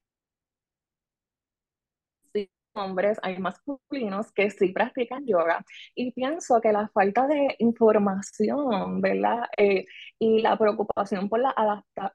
hombres, 2.74 3.18
hay 3.22 3.38
masculinos 3.38 4.32
que 4.32 4.50
sí 4.50 4.68
practican 4.72 5.26
yoga 5.26 5.64
y 5.94 6.12
pienso 6.12 6.60
que 6.60 6.72
la 6.72 6.88
falta 6.88 7.26
de 7.26 7.56
información, 7.58 9.00
¿verdad? 9.00 9.44
Eh, 9.56 9.86
y 10.18 10.40
la 10.42 10.56
preocupación 10.56 11.28
por 11.28 11.40
la 11.40 11.54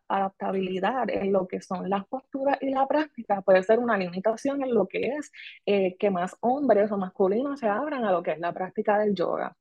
adaptabilidad 0.08 1.10
en 1.10 1.34
lo 1.34 1.48
que 1.48 1.62
son 1.62 1.90
las 1.90 2.06
posturas 2.08 2.58
y 2.62 2.70
la 2.70 2.88
práctica 2.88 3.42
puede 3.42 3.64
ser 3.64 3.80
una 3.80 3.98
limitación 3.98 4.64
en 4.64 4.74
lo 4.74 4.88
que 4.88 5.08
es 5.08 5.32
eh, 5.66 5.96
que 5.98 6.10
más 6.10 6.36
hombres 6.42 6.92
o 6.92 6.98
masculinos 6.98 7.60
se 7.60 7.68
abran 7.68 8.06
a 8.06 8.12
lo 8.12 8.24
que 8.24 8.32
es 8.32 8.40
la 8.40 8.54
práctica 8.54 8.98
del 9.00 9.16
yoga. 9.16 9.56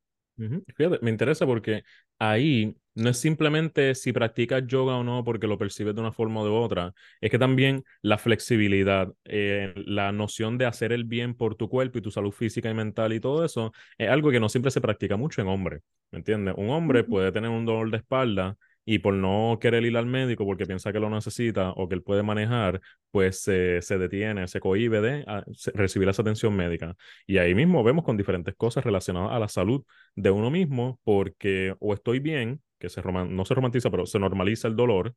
Fíjate, 0.76 0.98
me 1.00 1.10
interesa 1.10 1.46
porque 1.46 1.84
ahí 2.18 2.76
no 2.94 3.10
es 3.10 3.18
simplemente 3.18 3.94
si 3.94 4.12
practicas 4.12 4.66
yoga 4.66 4.96
o 4.96 5.04
no 5.04 5.24
porque 5.24 5.46
lo 5.46 5.58
percibes 5.58 5.94
de 5.94 6.00
una 6.00 6.12
forma 6.12 6.40
o 6.40 6.44
de 6.44 6.50
otra, 6.50 6.94
es 7.20 7.30
que 7.30 7.38
también 7.38 7.84
la 8.02 8.18
flexibilidad, 8.18 9.12
eh, 9.24 9.72
la 9.86 10.12
noción 10.12 10.58
de 10.58 10.66
hacer 10.66 10.92
el 10.92 11.04
bien 11.04 11.34
por 11.34 11.56
tu 11.56 11.68
cuerpo 11.68 11.98
y 11.98 12.02
tu 12.02 12.10
salud 12.10 12.32
física 12.32 12.70
y 12.70 12.74
mental 12.74 13.12
y 13.12 13.20
todo 13.20 13.44
eso 13.44 13.72
es 13.98 14.08
algo 14.08 14.30
que 14.30 14.40
no 14.40 14.48
siempre 14.48 14.70
se 14.70 14.80
practica 14.80 15.16
mucho 15.16 15.40
en 15.42 15.48
hombres, 15.48 15.82
¿me 16.10 16.18
entiendes? 16.18 16.54
Un 16.56 16.70
hombre 16.70 17.04
puede 17.04 17.32
tener 17.32 17.50
un 17.50 17.64
dolor 17.64 17.90
de 17.90 17.98
espalda 17.98 18.56
y 18.84 18.98
por 18.98 19.14
no 19.14 19.58
querer 19.60 19.84
ir 19.84 19.96
al 19.96 20.06
médico 20.06 20.44
porque 20.44 20.66
piensa 20.66 20.92
que 20.92 21.00
lo 21.00 21.08
necesita 21.10 21.70
o 21.70 21.88
que 21.88 21.94
él 21.94 22.02
puede 22.02 22.22
manejar, 22.22 22.80
pues 23.10 23.40
se 23.40 23.98
detiene, 23.98 24.46
se 24.48 24.60
cohíbe 24.60 25.00
de 25.00 25.24
ah, 25.26 25.44
recibir 25.74 26.08
esa 26.08 26.22
atención 26.22 26.54
médica. 26.54 26.96
Y 27.26 27.38
ahí 27.38 27.54
mismo 27.54 27.82
vemos 27.82 28.04
con 28.04 28.16
diferentes 28.16 28.54
cosas 28.54 28.84
relacionadas 28.84 29.32
a 29.32 29.38
la 29.38 29.48
salud 29.48 29.84
de 30.14 30.30
uno 30.30 30.50
mismo 30.50 31.00
porque 31.04 31.74
o 31.80 31.94
estoy 31.94 32.18
bien, 32.20 32.60
que 32.84 32.90
se 32.90 33.02
no 33.02 33.44
se 33.44 33.54
romantiza, 33.54 33.90
pero 33.90 34.06
se 34.06 34.18
normaliza 34.18 34.68
el 34.68 34.76
dolor, 34.76 35.14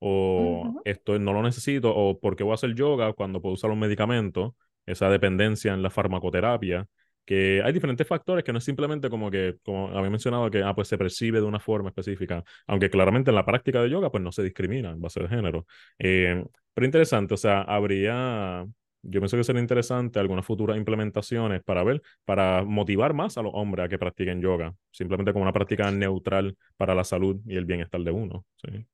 o 0.00 0.80
esto 0.84 1.18
no 1.18 1.32
lo 1.32 1.42
necesito, 1.42 1.94
o 1.94 2.18
porque 2.20 2.44
voy 2.44 2.52
a 2.52 2.54
hacer 2.54 2.74
yoga 2.74 3.12
cuando 3.12 3.40
puedo 3.40 3.54
usar 3.54 3.70
un 3.70 3.80
medicamento, 3.80 4.56
esa 4.86 5.10
dependencia 5.10 5.74
en 5.74 5.82
la 5.82 5.90
farmacoterapia 5.90 6.86
que 7.28 7.60
hay 7.62 7.74
diferentes 7.74 8.06
factores 8.06 8.42
que 8.42 8.52
no 8.52 8.58
es 8.58 8.64
simplemente 8.64 9.10
como 9.10 9.30
que, 9.30 9.58
como 9.62 9.88
había 9.88 10.08
mencionado, 10.08 10.50
que 10.50 10.62
ah, 10.62 10.74
pues 10.74 10.88
se 10.88 10.96
percibe 10.96 11.40
de 11.42 11.46
una 11.46 11.60
forma 11.60 11.90
específica, 11.90 12.42
aunque 12.66 12.88
claramente 12.88 13.30
en 13.30 13.34
la 13.34 13.44
práctica 13.44 13.82
de 13.82 13.90
yoga 13.90 14.10
pues 14.10 14.22
no 14.24 14.32
se 14.32 14.42
discrimina 14.42 14.92
en 14.92 15.00
base 15.02 15.20
de 15.20 15.28
género. 15.28 15.66
Eh, 15.98 16.42
pero 16.72 16.86
interesante, 16.86 17.34
o 17.34 17.36
sea, 17.36 17.60
habría, 17.60 18.64
yo 19.10 19.20
pienso 19.20 19.36
que 19.36 19.44
sería 19.44 19.60
interesante 19.62 20.18
algunas 20.18 20.44
futuras 20.46 20.76
implementaciones 20.76 21.62
para 21.62 21.82
ver, 21.84 22.02
para 22.24 22.64
motivar 22.64 23.14
más 23.14 23.38
a 23.38 23.42
los 23.42 23.52
hombres 23.54 23.86
a 23.86 23.88
que 23.88 23.98
practiquen 23.98 24.40
yoga, 24.40 24.74
simplemente 24.90 25.32
como 25.32 25.42
una 25.44 25.52
práctica 25.52 25.90
neutral 25.90 26.56
para 26.76 26.94
la 26.94 27.04
salud 27.04 27.40
y 27.46 27.56
el 27.56 27.64
bienestar 27.64 28.02
de 28.02 28.10
uno. 28.10 28.44
¿sí? 28.56 28.86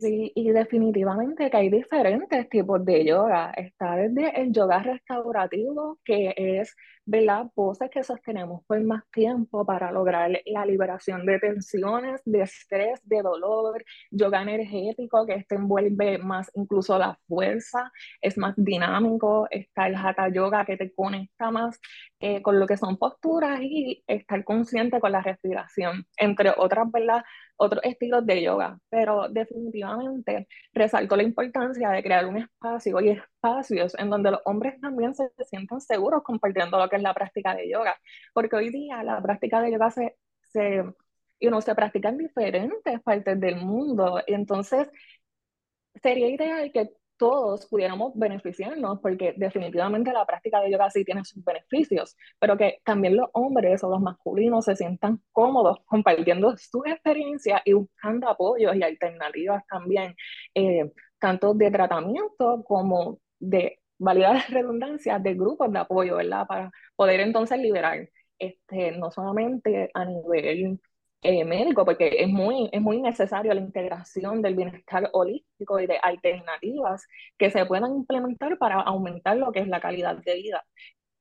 Sí, 0.00 0.32
y 0.34 0.50
definitivamente 0.50 1.50
que 1.50 1.56
hay 1.58 1.68
diferentes 1.68 2.48
tipos 2.48 2.82
de 2.86 3.04
yoga. 3.04 3.50
Está 3.54 3.96
desde 3.96 4.40
el 4.40 4.50
yoga 4.50 4.82
restaurativo, 4.82 5.98
que 6.02 6.32
es, 6.36 6.74
¿verdad? 7.04 7.50
Poses 7.54 7.90
que 7.90 8.02
sostenemos 8.02 8.64
por 8.66 8.80
más 8.82 9.02
tiempo 9.12 9.66
para 9.66 9.92
lograr 9.92 10.30
la 10.46 10.64
liberación 10.64 11.26
de 11.26 11.38
tensiones, 11.38 12.22
de 12.24 12.40
estrés, 12.42 12.98
de 13.04 13.20
dolor. 13.20 13.84
Yoga 14.10 14.40
energético, 14.40 15.26
que 15.26 15.34
este 15.34 15.56
envuelve 15.56 16.16
más 16.16 16.50
incluso 16.54 16.96
la 16.98 17.18
fuerza, 17.28 17.92
es 18.22 18.38
más 18.38 18.54
dinámico. 18.56 19.48
Está 19.50 19.86
el 19.86 19.96
hatha 19.96 20.28
yoga, 20.30 20.64
que 20.64 20.78
te 20.78 20.94
conecta 20.94 21.50
más 21.50 21.78
eh, 22.20 22.40
con 22.40 22.58
lo 22.58 22.66
que 22.66 22.78
son 22.78 22.96
posturas 22.96 23.60
y 23.62 24.02
estar 24.06 24.44
consciente 24.44 24.98
con 24.98 25.12
la 25.12 25.20
respiración, 25.20 26.06
entre 26.16 26.54
otras, 26.56 26.90
¿verdad? 26.90 27.22
otros 27.60 27.82
estilos 27.84 28.24
de 28.24 28.42
yoga, 28.42 28.78
pero 28.88 29.28
definitivamente 29.28 29.89
resalto 30.72 31.16
la 31.16 31.22
importancia 31.22 31.90
de 31.90 32.02
crear 32.02 32.26
un 32.26 32.38
espacio 32.38 33.00
y 33.00 33.10
espacios 33.10 33.94
en 33.98 34.10
donde 34.10 34.30
los 34.32 34.40
hombres 34.44 34.80
también 34.80 35.14
se, 35.14 35.30
sientan 35.48 35.80
seguros 35.80 36.22
compartiendo 36.22 36.78
lo 36.78 36.88
que 36.88 36.96
es 36.96 37.02
la 37.02 37.14
práctica 37.14 37.54
de 37.54 37.70
yoga, 37.70 37.96
porque 38.32 38.56
hoy 38.56 38.70
día 38.70 39.02
la 39.02 39.20
práctica 39.22 39.60
de 39.60 39.72
yoga 39.72 39.90
se, 39.90 40.16
se, 40.42 40.84
se 41.40 41.74
practica 41.74 42.08
en 42.10 42.18
diferentes 42.18 43.00
partes 43.02 43.40
del 43.40 43.56
mundo, 43.56 44.20
entonces 44.26 44.88
sería 46.02 46.28
ideal 46.28 46.70
que 46.72 46.92
todos 47.20 47.66
pudiéramos 47.66 48.12
beneficiarnos, 48.16 48.98
porque 49.00 49.34
definitivamente 49.36 50.12
la 50.12 50.24
práctica 50.24 50.60
de 50.60 50.72
yoga 50.72 50.90
sí 50.90 51.04
tiene 51.04 51.22
sus 51.24 51.44
beneficios, 51.44 52.16
pero 52.38 52.56
que 52.56 52.80
también 52.84 53.16
los 53.16 53.28
hombres 53.34 53.84
o 53.84 53.90
los 53.90 54.00
masculinos 54.00 54.64
se 54.64 54.74
sientan 54.74 55.20
cómodos 55.30 55.80
compartiendo 55.84 56.56
sus 56.56 56.86
experiencias 56.86 57.60
y 57.66 57.74
buscando 57.74 58.28
apoyos 58.28 58.74
y 58.74 58.82
alternativas 58.82 59.62
también, 59.68 60.16
eh, 60.54 60.90
tanto 61.18 61.52
de 61.54 61.70
tratamiento 61.70 62.64
como 62.64 63.20
de, 63.38 63.80
validar 63.98 64.34
la 64.36 64.46
redundancia, 64.48 65.18
de 65.18 65.34
grupos 65.34 65.70
de 65.72 65.78
apoyo, 65.78 66.16
¿verdad? 66.16 66.46
Para 66.46 66.70
poder 66.96 67.20
entonces 67.20 67.58
liberar, 67.58 68.08
este, 68.38 68.92
no 68.92 69.10
solamente 69.10 69.90
a 69.92 70.06
nivel 70.06 70.80
eh, 71.22 71.44
médico, 71.44 71.84
porque 71.84 72.16
es 72.18 72.28
muy, 72.28 72.68
es 72.72 72.80
muy 72.80 73.00
necesario 73.00 73.52
la 73.52 73.60
integración 73.60 74.40
del 74.40 74.54
bienestar 74.54 75.10
holístico 75.12 75.78
y 75.78 75.86
de 75.86 75.98
alternativas 76.02 77.06
que 77.36 77.50
se 77.50 77.66
puedan 77.66 77.94
implementar 77.94 78.56
para 78.58 78.80
aumentar 78.80 79.36
lo 79.36 79.52
que 79.52 79.60
es 79.60 79.68
la 79.68 79.80
calidad 79.80 80.16
de 80.16 80.34
vida. 80.34 80.64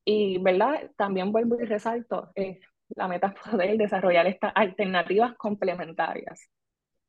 Y, 0.05 0.37
¿verdad? 0.39 0.89
También 0.95 1.31
vuelvo 1.31 1.59
y 1.61 1.65
resalto, 1.65 2.31
eh, 2.35 2.59
la 2.95 3.07
meta 3.07 3.27
es 3.27 3.51
poder 3.51 3.77
desarrollar 3.77 4.27
estas 4.27 4.51
alternativas 4.55 5.35
complementarias. 5.35 6.49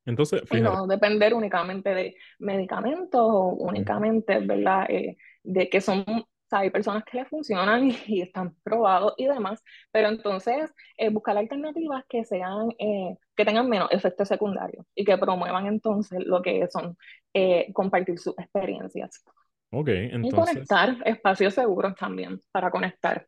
Entonces, 0.04 0.42
Y 0.50 0.60
no 0.60 0.86
depender 0.86 1.34
únicamente 1.34 1.94
de 1.94 2.16
medicamentos 2.38 3.20
o 3.22 3.54
únicamente, 3.54 4.38
¿verdad? 4.40 4.86
Eh, 4.90 5.16
de 5.42 5.68
que 5.68 5.80
son 5.80 6.04
hay 6.52 6.70
personas 6.70 7.04
que 7.04 7.18
le 7.18 7.24
funcionan 7.26 7.90
y, 8.06 8.22
están 8.22 8.54
probados 8.62 9.14
y 9.16 9.26
demás, 9.26 9.62
pero 9.90 10.08
entonces 10.08 10.72
eh, 10.96 11.10
buscar 11.10 11.36
alternativas 11.36 12.04
que 12.08 12.24
sean, 12.24 12.68
eh, 12.78 13.16
que 13.36 13.44
tengan 13.44 13.68
menos 13.68 13.88
efectos 13.90 14.28
secundarios 14.28 14.86
y 14.94 15.04
que 15.04 15.16
promuevan 15.18 15.66
entonces 15.66 16.20
lo 16.24 16.42
que 16.42 16.66
son 16.68 16.96
eh, 17.34 17.72
compartir 17.72 18.18
sus 18.18 18.38
experiencias. 18.38 19.24
Ok, 19.70 19.88
entonces. 19.88 20.32
Y 20.32 20.36
conectar, 20.36 20.96
espacios 21.04 21.54
seguros 21.54 21.94
también 21.94 22.40
para 22.50 22.70
conectar. 22.70 23.26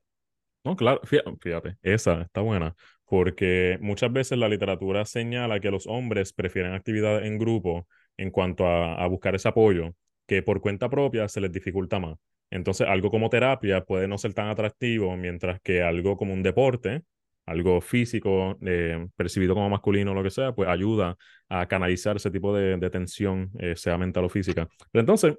No, 0.64 0.76
claro, 0.76 1.00
fíjate, 1.04 1.76
esa 1.82 2.22
está 2.22 2.40
buena, 2.40 2.74
porque 3.04 3.78
muchas 3.80 4.12
veces 4.12 4.38
la 4.38 4.48
literatura 4.48 5.04
señala 5.04 5.60
que 5.60 5.70
los 5.70 5.86
hombres 5.86 6.32
prefieren 6.32 6.72
actividades 6.72 7.26
en 7.26 7.38
grupo 7.38 7.86
en 8.16 8.30
cuanto 8.30 8.66
a, 8.66 8.94
a 8.94 9.06
buscar 9.08 9.34
ese 9.34 9.48
apoyo, 9.48 9.90
que 10.26 10.42
por 10.42 10.60
cuenta 10.60 10.88
propia 10.88 11.28
se 11.28 11.40
les 11.40 11.50
dificulta 11.50 11.98
más. 11.98 12.16
Entonces, 12.52 12.86
algo 12.86 13.10
como 13.10 13.30
terapia 13.30 13.82
puede 13.82 14.06
no 14.06 14.18
ser 14.18 14.34
tan 14.34 14.48
atractivo, 14.48 15.16
mientras 15.16 15.58
que 15.62 15.82
algo 15.82 16.18
como 16.18 16.34
un 16.34 16.42
deporte, 16.42 17.02
algo 17.46 17.80
físico, 17.80 18.58
eh, 18.60 19.08
percibido 19.16 19.54
como 19.54 19.70
masculino 19.70 20.12
o 20.12 20.14
lo 20.14 20.22
que 20.22 20.30
sea, 20.30 20.54
pues 20.54 20.68
ayuda 20.68 21.16
a 21.48 21.66
canalizar 21.66 22.16
ese 22.16 22.30
tipo 22.30 22.54
de, 22.54 22.78
tensión, 22.90 23.50
eh, 23.58 23.74
sea 23.74 23.96
mental 23.96 24.24
o 24.24 24.28
física. 24.28 24.68
Pero 24.90 25.00
entonces, 25.00 25.38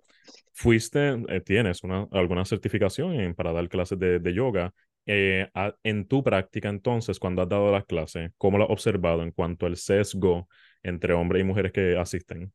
fuiste, 0.53 1.23
eh, 1.27 1.41
tienes 1.41 1.83
una, 1.83 2.07
alguna 2.11 2.45
certificación 2.45 3.35
para 3.35 3.53
dar 3.53 3.69
clases 3.69 3.99
de, 3.99 4.33
yoga. 4.33 4.73
en 5.05 6.07
tu 6.07 6.23
práctica, 6.23 6.69
entonces, 6.69 7.19
cuando 7.19 7.43
has 7.43 7.49
dado 7.49 7.71
las 7.71 7.85
clases, 7.85 8.31
¿cómo 8.39 8.57
lo 8.57 8.63
has 8.63 8.71
observado 8.71 9.21
en 9.21 9.31
cuanto 9.31 9.67
al 9.67 9.77
sesgo 9.77 10.47
entre 10.81 11.13
hombres 11.13 11.41
y 11.41 11.43
mujeres 11.43 11.71
que 11.71 11.95
asisten? 11.95 12.51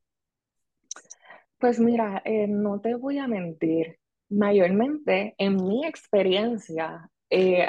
Pues 1.59 1.79
mira, 1.79 2.23
no 2.49 2.81
te 2.81 2.97
voy 2.97 3.19
a 3.19 3.29
mentir. 3.29 3.99
Mayormente, 4.31 5.35
en 5.39 5.57
mi 5.57 5.87
experiencia, 5.87 7.11
eh, 7.31 7.69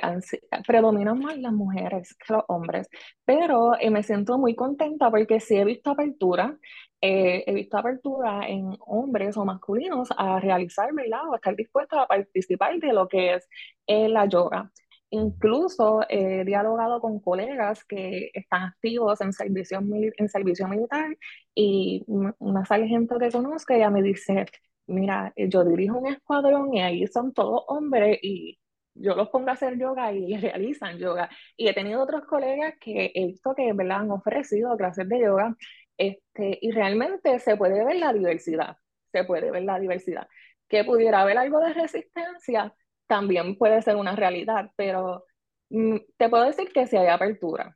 predominan 0.67 1.19
más 1.19 1.37
las 1.37 1.53
mujeres 1.53 2.15
que 2.15 2.33
los 2.33 2.43
hombres, 2.47 2.87
pero 3.25 3.77
eh, 3.79 3.89
me 3.89 4.03
siento 4.03 4.37
muy 4.37 4.55
contenta 4.55 5.09
porque 5.09 5.39
sí 5.39 5.55
he 5.55 5.65
visto 5.65 5.91
apertura, 5.91 6.57
eh, 7.01 7.43
he 7.47 7.53
visto 7.53 7.77
apertura 7.77 8.47
en 8.47 8.75
hombres 8.81 9.37
o 9.37 9.45
masculinos 9.45 10.09
a 10.17 10.39
realizar, 10.39 10.93
¿verdad? 10.93 11.29
O 11.29 11.33
a 11.33 11.37
estar 11.37 11.55
dispuestos 11.55 11.99
a 11.99 12.07
participar 12.07 12.77
de 12.79 12.93
lo 12.93 13.07
que 13.07 13.35
es 13.35 13.47
la 13.87 14.25
yoga. 14.27 14.71
Incluso 15.11 16.01
he 16.09 16.43
dialogado 16.45 17.01
con 17.01 17.19
colegas 17.19 17.83
que 17.85 18.29
están 18.33 18.63
activos 18.63 19.19
en 19.21 19.33
servicio, 19.33 19.79
en 20.17 20.29
servicio 20.29 20.67
militar 20.67 21.17
y 21.55 22.03
una 22.07 22.65
sargento 22.65 23.17
que 23.17 23.31
conozco, 23.31 23.73
ella 23.73 23.89
me 23.89 24.03
dice, 24.03 24.45
mira, 24.89 25.31
eh, 25.35 25.47
yo 25.49 25.63
dirijo 25.63 25.97
un 25.99 26.07
escuadrón 26.07 26.73
y 26.73 26.81
ahí 26.81 27.07
son 27.07 27.33
todos 27.33 27.63
hombres 27.67 28.19
y 28.21 28.59
yo 28.93 29.15
los 29.15 29.29
pongo 29.29 29.49
a 29.49 29.53
hacer 29.53 29.77
yoga 29.77 30.11
y 30.13 30.35
realizan 30.37 30.97
yoga. 30.97 31.29
Y 31.57 31.67
he 31.67 31.73
tenido 31.73 32.01
otros 32.01 32.25
colegas 32.25 32.75
que 32.79 33.11
he 33.15 33.27
visto 33.27 33.53
que 33.55 33.71
¿verdad? 33.73 34.01
han 34.01 34.11
ofrecido 34.11 34.75
clases 34.77 35.07
de 35.07 35.19
yoga 35.21 35.55
este, 35.97 36.57
y 36.61 36.71
realmente 36.71 37.39
se 37.39 37.57
puede 37.57 37.83
ver 37.83 37.97
la 37.97 38.13
diversidad, 38.13 38.77
se 39.11 39.23
puede 39.25 39.51
ver 39.51 39.63
la 39.63 39.79
diversidad. 39.79 40.27
Que 40.67 40.83
pudiera 40.83 41.21
haber 41.21 41.37
algo 41.37 41.59
de 41.59 41.73
resistencia, 41.73 42.73
también 43.07 43.57
puede 43.57 43.81
ser 43.81 43.95
una 43.95 44.15
realidad, 44.15 44.71
pero 44.75 45.25
mm, 45.69 45.97
te 46.17 46.29
puedo 46.29 46.43
decir 46.45 46.71
que 46.71 46.87
si 46.87 46.95
hay 46.95 47.07
apertura. 47.07 47.75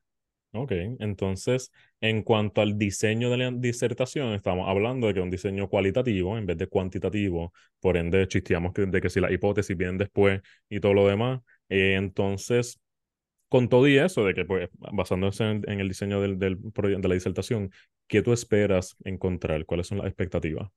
Ok, 0.53 0.71
entonces, 0.99 1.71
en 2.03 2.21
cuanto 2.21 2.59
al 2.59 2.77
diseño 2.77 3.29
de 3.29 3.37
la 3.37 3.49
disertación, 3.51 4.33
estamos 4.33 4.67
hablando 4.67 5.07
de 5.07 5.13
que 5.13 5.21
es 5.21 5.23
un 5.23 5.31
diseño 5.31 5.69
cualitativo 5.69 6.37
en 6.37 6.45
vez 6.45 6.57
de 6.57 6.67
cuantitativo, 6.67 7.53
por 7.79 7.95
ende, 7.95 8.27
chisteamos 8.27 8.73
de 8.73 8.99
que 8.99 9.09
si 9.09 9.21
las 9.21 9.31
hipótesis 9.31 9.77
vienen 9.77 9.97
después 9.97 10.41
y 10.67 10.81
todo 10.81 10.93
lo 10.93 11.07
demás, 11.07 11.39
eh, 11.69 11.95
entonces, 11.95 12.81
con 13.47 13.69
todo 13.69 13.87
y 13.87 13.97
eso, 13.97 14.25
de 14.25 14.33
que 14.33 14.43
pues, 14.43 14.69
basándose 14.73 15.45
en, 15.45 15.61
en 15.65 15.79
el 15.79 15.87
diseño 15.87 16.19
del, 16.19 16.37
del, 16.37 16.59
de 16.61 17.07
la 17.07 17.13
disertación, 17.13 17.71
¿qué 18.07 18.21
tú 18.21 18.33
esperas 18.33 18.97
encontrar? 19.05 19.65
¿Cuáles 19.65 19.87
son 19.87 19.99
las 19.99 20.07
expectativas? 20.07 20.69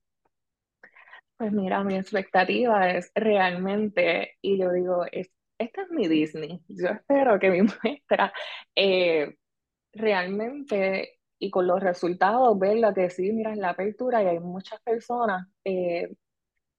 Pues 1.38 1.50
mira, 1.50 1.82
mi 1.82 1.96
expectativa 1.96 2.88
es 2.92 3.10
realmente, 3.16 4.36
y 4.40 4.58
yo 4.58 4.70
digo, 4.70 5.04
es, 5.10 5.28
esta 5.58 5.82
es 5.82 5.90
mi 5.90 6.06
Disney. 6.06 6.60
Yo 6.68 6.86
espero 6.86 7.36
que 7.40 7.50
mi 7.50 7.62
muestra 7.82 8.32
eh, 8.76 9.34
realmente 9.96 11.18
y 11.38 11.50
con 11.50 11.66
los 11.66 11.82
resultados 11.82 12.58
verla 12.58 12.94
que 12.94 13.10
sí, 13.10 13.32
mira, 13.32 13.54
la 13.56 13.70
apertura 13.70 14.22
y 14.22 14.26
hay 14.26 14.40
muchas 14.40 14.80
personas 14.82 15.46
eh, 15.64 16.08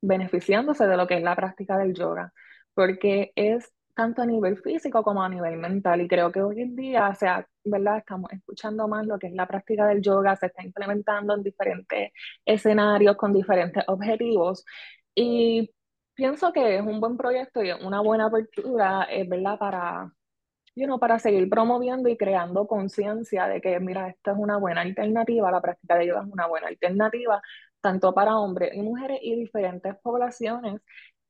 beneficiándose 0.02 0.88
de 0.88 0.98
lo 0.98 1.08
que 1.08 1.18
es 1.18 1.24
la 1.24 1.36
práctica 1.36 1.78
del 1.78 1.94
yoga, 1.94 2.34
porque 2.74 3.32
es 3.36 3.72
tanto 3.96 4.22
a 4.22 4.26
nivel 4.26 4.58
físico 4.60 5.04
como 5.04 5.24
a 5.24 5.30
nivel 5.30 5.58
mental. 5.58 6.02
Y 6.02 6.08
creo 6.08 6.32
que 6.32 6.42
hoy 6.42 6.62
en 6.62 6.76
día, 6.76 7.10
o 7.10 7.16
sea, 7.16 7.48
¿verdad? 7.66 7.98
Estamos 7.98 8.32
escuchando 8.32 8.88
más 8.88 9.06
lo 9.08 9.18
que 9.20 9.28
es 9.28 9.34
la 9.34 9.48
práctica 9.48 9.88
del 9.88 10.02
yoga, 10.02 10.36
se 10.36 10.48
está 10.48 10.64
implementando 10.64 11.34
en 11.36 11.44
diferentes 11.44 12.12
escenarios 12.46 13.18
con 13.18 13.34
diferentes 13.34 13.84
objetivos. 13.88 14.64
Y 15.16 15.72
pienso 16.14 16.54
que 16.54 16.78
es 16.78 16.82
un 16.84 17.00
buen 17.00 17.18
proyecto 17.18 17.64
y 17.64 17.72
una 17.72 18.02
buena 18.02 18.28
apertura, 18.28 19.04
es 19.06 19.28
¿verdad? 19.28 19.58
Para, 19.60 20.12
you 20.78 20.86
know, 20.86 21.00
para 21.00 21.20
seguir 21.20 21.50
promoviendo 21.50 22.08
y 22.10 22.18
creando 22.18 22.68
conciencia 22.68 23.48
de 23.48 23.62
que, 23.62 23.80
mira, 23.80 24.10
esta 24.10 24.32
es 24.32 24.38
una 24.38 24.58
buena 24.58 24.82
alternativa, 24.82 25.52
la 25.52 25.62
práctica 25.62 25.96
de 25.98 26.08
yoga 26.08 26.22
es 26.22 26.32
una 26.32 26.48
buena 26.48 26.68
alternativa, 26.68 27.42
tanto 27.82 28.14
para 28.14 28.38
hombres 28.38 28.74
y 28.76 28.82
mujeres 28.82 29.20
y 29.22 29.36
diferentes 29.36 29.96
poblaciones 30.04 30.82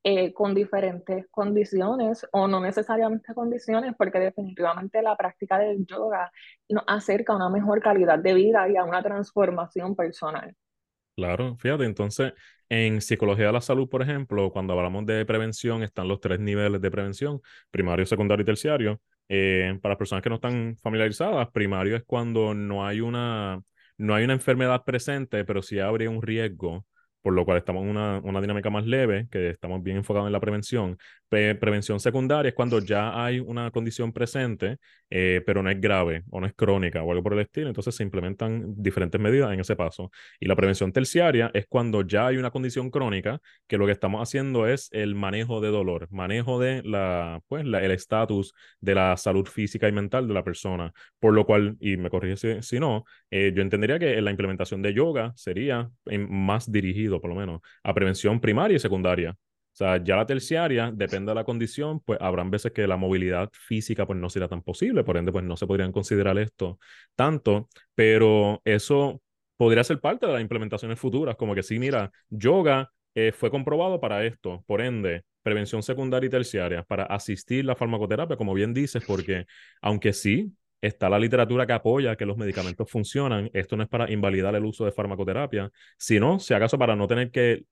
eh, 0.04 0.32
con 0.32 0.54
diferentes 0.54 1.26
condiciones 1.30 2.26
o 2.32 2.46
no 2.46 2.60
necesariamente 2.60 3.34
condiciones, 3.34 3.94
porque 3.96 4.18
definitivamente 4.18 5.02
la 5.02 5.16
práctica 5.16 5.58
del 5.58 5.86
yoga 5.86 6.30
nos 6.68 6.84
acerca 6.86 7.32
a 7.32 7.36
una 7.36 7.48
mejor 7.48 7.80
calidad 7.80 8.18
de 8.18 8.34
vida 8.34 8.68
y 8.68 8.76
a 8.76 8.84
una 8.84 9.02
transformación 9.02 9.96
personal. 9.96 10.54
Claro, 11.16 11.56
fíjate, 11.56 11.84
entonces 11.84 12.32
en 12.68 13.00
psicología 13.00 13.46
de 13.46 13.52
la 13.52 13.60
salud, 13.60 13.88
por 13.88 14.02
ejemplo, 14.02 14.52
cuando 14.52 14.74
hablamos 14.74 15.06
de 15.06 15.24
prevención, 15.24 15.82
están 15.82 16.06
los 16.06 16.20
tres 16.20 16.38
niveles 16.38 16.80
de 16.80 16.90
prevención, 16.90 17.40
primario, 17.70 18.06
secundario 18.06 18.42
y 18.42 18.46
terciario. 18.46 19.00
Eh, 19.28 19.78
para 19.82 19.98
personas 19.98 20.22
que 20.22 20.30
no 20.30 20.36
están 20.36 20.76
familiarizadas, 20.82 21.50
primario 21.52 21.96
es 21.96 22.04
cuando 22.04 22.54
no 22.54 22.86
hay 22.86 23.00
una, 23.00 23.62
no 23.98 24.14
hay 24.14 24.24
una 24.24 24.32
enfermedad 24.34 24.84
presente, 24.84 25.44
pero 25.44 25.62
sí 25.62 25.78
habría 25.78 26.10
un 26.10 26.22
riesgo 26.22 26.86
por 27.28 27.34
lo 27.34 27.44
cual 27.44 27.58
estamos 27.58 27.82
en 27.82 27.90
una, 27.90 28.22
una 28.24 28.40
dinámica 28.40 28.70
más 28.70 28.86
leve, 28.86 29.28
que 29.30 29.50
estamos 29.50 29.82
bien 29.82 29.98
enfocados 29.98 30.28
en 30.28 30.32
la 30.32 30.40
prevención. 30.40 30.96
prevención 31.28 32.00
secundaria 32.00 32.48
es 32.48 32.54
cuando 32.54 32.78
ya 32.78 33.22
hay 33.22 33.38
una 33.38 33.70
condición 33.70 34.14
presente, 34.14 34.78
eh, 35.10 35.42
pero 35.44 35.62
no 35.62 35.68
es 35.68 35.78
grave 35.78 36.22
o 36.30 36.40
no 36.40 36.46
es 36.46 36.54
crónica 36.54 37.02
o 37.02 37.10
algo 37.10 37.22
por 37.22 37.34
el 37.34 37.40
estilo, 37.40 37.68
entonces 37.68 37.94
se 37.94 38.02
implementan 38.02 38.72
diferentes 38.82 39.20
medidas 39.20 39.52
en 39.52 39.60
ese 39.60 39.76
paso. 39.76 40.10
Y 40.40 40.46
la 40.46 40.56
prevención 40.56 40.90
terciaria 40.90 41.50
es 41.52 41.66
cuando 41.68 42.00
ya 42.00 42.28
hay 42.28 42.38
una 42.38 42.50
condición 42.50 42.90
crónica, 42.90 43.42
que 43.66 43.76
lo 43.76 43.84
que 43.84 43.92
estamos 43.92 44.22
haciendo 44.22 44.66
es 44.66 44.88
el 44.92 45.14
manejo 45.14 45.60
de 45.60 45.68
dolor, 45.68 46.08
manejo 46.10 46.58
de 46.58 46.82
la, 46.82 47.42
pues, 47.46 47.66
la, 47.66 47.84
el 47.84 47.90
estatus 47.90 48.54
de 48.80 48.94
la 48.94 49.18
salud 49.18 49.46
física 49.46 49.86
y 49.86 49.92
mental 49.92 50.28
de 50.28 50.32
la 50.32 50.44
persona, 50.44 50.94
por 51.20 51.34
lo 51.34 51.44
cual, 51.44 51.76
y 51.78 51.98
me 51.98 52.08
corrige 52.08 52.38
si, 52.38 52.62
si 52.62 52.80
no, 52.80 53.04
eh, 53.30 53.52
yo 53.54 53.60
entendería 53.60 53.98
que 53.98 54.18
la 54.22 54.30
implementación 54.30 54.80
de 54.80 54.94
yoga 54.94 55.34
sería 55.36 55.90
más 56.28 56.72
por 57.20 57.30
lo 57.30 57.36
menos, 57.36 57.60
a 57.82 57.94
prevención 57.94 58.40
primaria 58.40 58.76
y 58.76 58.78
secundaria. 58.80 59.32
O 59.32 59.76
sea, 59.78 60.02
ya 60.02 60.16
la 60.16 60.26
terciaria, 60.26 60.90
depende 60.92 61.30
de 61.30 61.36
la 61.36 61.44
condición, 61.44 62.00
pues 62.00 62.18
habrán 62.20 62.50
veces 62.50 62.72
que 62.72 62.86
la 62.86 62.96
movilidad 62.96 63.48
física 63.52 64.06
pues 64.06 64.18
no 64.18 64.28
será 64.28 64.48
tan 64.48 64.62
posible, 64.62 65.04
por 65.04 65.16
ende 65.16 65.30
pues 65.30 65.44
no 65.44 65.56
se 65.56 65.66
podrían 65.68 65.92
considerar 65.92 66.36
esto 66.38 66.80
tanto, 67.14 67.68
pero 67.94 68.60
eso 68.64 69.22
podría 69.56 69.84
ser 69.84 70.00
parte 70.00 70.26
de 70.26 70.32
las 70.32 70.42
implementaciones 70.42 70.98
futuras, 70.98 71.36
como 71.36 71.54
que 71.54 71.62
sí, 71.62 71.78
mira, 71.78 72.10
yoga 72.28 72.90
eh, 73.14 73.32
fue 73.32 73.50
comprobado 73.50 74.00
para 74.00 74.24
esto, 74.24 74.64
por 74.66 74.80
ende, 74.80 75.24
prevención 75.42 75.82
secundaria 75.82 76.26
y 76.26 76.30
terciaria, 76.30 76.82
para 76.84 77.04
asistir 77.04 77.64
la 77.64 77.74
farmacoterapia, 77.76 78.36
como 78.36 78.54
bien 78.54 78.74
dices, 78.74 79.04
porque 79.06 79.46
aunque 79.80 80.12
sí, 80.12 80.52
está 80.80 81.08
la 81.08 81.18
literatura 81.18 81.66
que 81.66 81.72
apoya 81.72 82.16
que 82.16 82.26
los 82.26 82.36
medicamentos 82.36 82.90
funcionan. 82.90 83.50
Esto 83.52 83.76
no 83.76 83.82
es 83.82 83.88
para 83.88 84.10
invalidar 84.10 84.54
el 84.54 84.64
uso 84.64 84.84
de 84.84 84.92
farmacoterapia, 84.92 85.70
sino, 85.96 86.38
si 86.38 86.54
acaso, 86.54 86.78
para 86.78 86.96
no 86.96 87.06
tener 87.06 87.30
que 87.30 87.64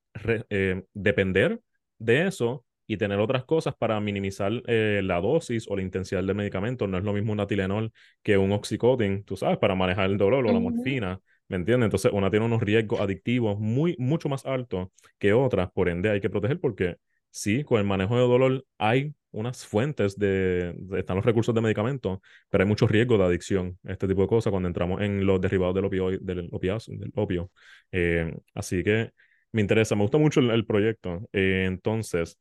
eh, 0.51 0.83
depender 0.93 1.61
de 1.99 2.27
eso 2.27 2.65
y 2.87 2.97
tener 2.97 3.19
otras 3.19 3.45
cosas 3.45 3.75
para 3.77 4.01
minimizar 4.01 4.53
eh, 4.67 5.01
la 5.03 5.21
dosis 5.21 5.67
o 5.69 5.77
la 5.77 5.83
intensidad 5.83 6.23
del 6.23 6.37
medicamento. 6.37 6.87
No 6.87 6.99
es 6.99 7.05
lo 7.05 7.13
mismo 7.13 7.33
un 7.33 7.41
Atilenol 7.41 7.93
que 8.23 8.39
un 8.39 8.53
Oxycontin, 8.53 9.25
tú 9.25 9.37
sabes, 9.37 9.59
para 9.59 9.75
manejar 9.75 10.11
el 10.11 10.19
dolor 10.19 10.47
o 10.47 10.53
la 10.53 10.61
morfina. 10.61 11.21
¿Me 11.49 11.57
entiendes? 11.57 11.87
Entonces, 11.87 12.13
una 12.13 12.31
tiene 12.31 12.47
unos 12.47 12.63
riesgos 12.63 13.01
adictivos 13.01 13.59
muy, 13.59 13.95
mucho 13.99 14.29
más 14.29 14.45
altos 14.47 14.89
que 15.19 15.33
otras, 15.33 15.71
por 15.73 15.89
ende 15.89 16.11
hay 16.11 16.21
que 16.21 16.31
proteger 16.31 16.61
porque 16.61 16.97
sí, 17.31 17.63
con 17.65 17.79
el 17.79 17.87
manejo 17.87 18.17
de 18.17 18.23
dolor 18.23 18.65
hay 18.79 19.15
unas 19.37 19.67
fuentes 19.67 20.19
de, 20.19 20.75
están 20.97 21.17
los 21.17 21.25
recursos 21.25 21.55
de 21.55 21.61
medicamentos, 21.61 22.21
pero 22.49 22.65
hay 22.65 22.69
mucho 22.69 22.87
riesgo 22.87 23.19
de 23.19 23.25
adicción 23.25 23.79
a 23.85 23.93
este 23.93 24.09
tipo 24.09 24.23
de 24.23 24.29
cosas 24.29 24.51
cuando 24.51 24.67
entramos 24.67 25.03
en 25.03 25.27
los 25.27 25.41
derivados 25.41 25.75
del 25.75 25.85
opio, 25.85 26.09
del, 26.11 26.49
del 26.49 27.13
opio. 27.15 27.51
Eh, 27.93 28.35
así 28.55 28.83
que 28.83 29.13
me 29.53 29.61
interesa, 29.61 29.95
me 29.95 30.03
gusta 30.03 30.17
mucho 30.19 30.41
el, 30.41 30.65
proyecto. 30.65 31.29
Eh, 31.33 31.65
entonces, 31.67 32.39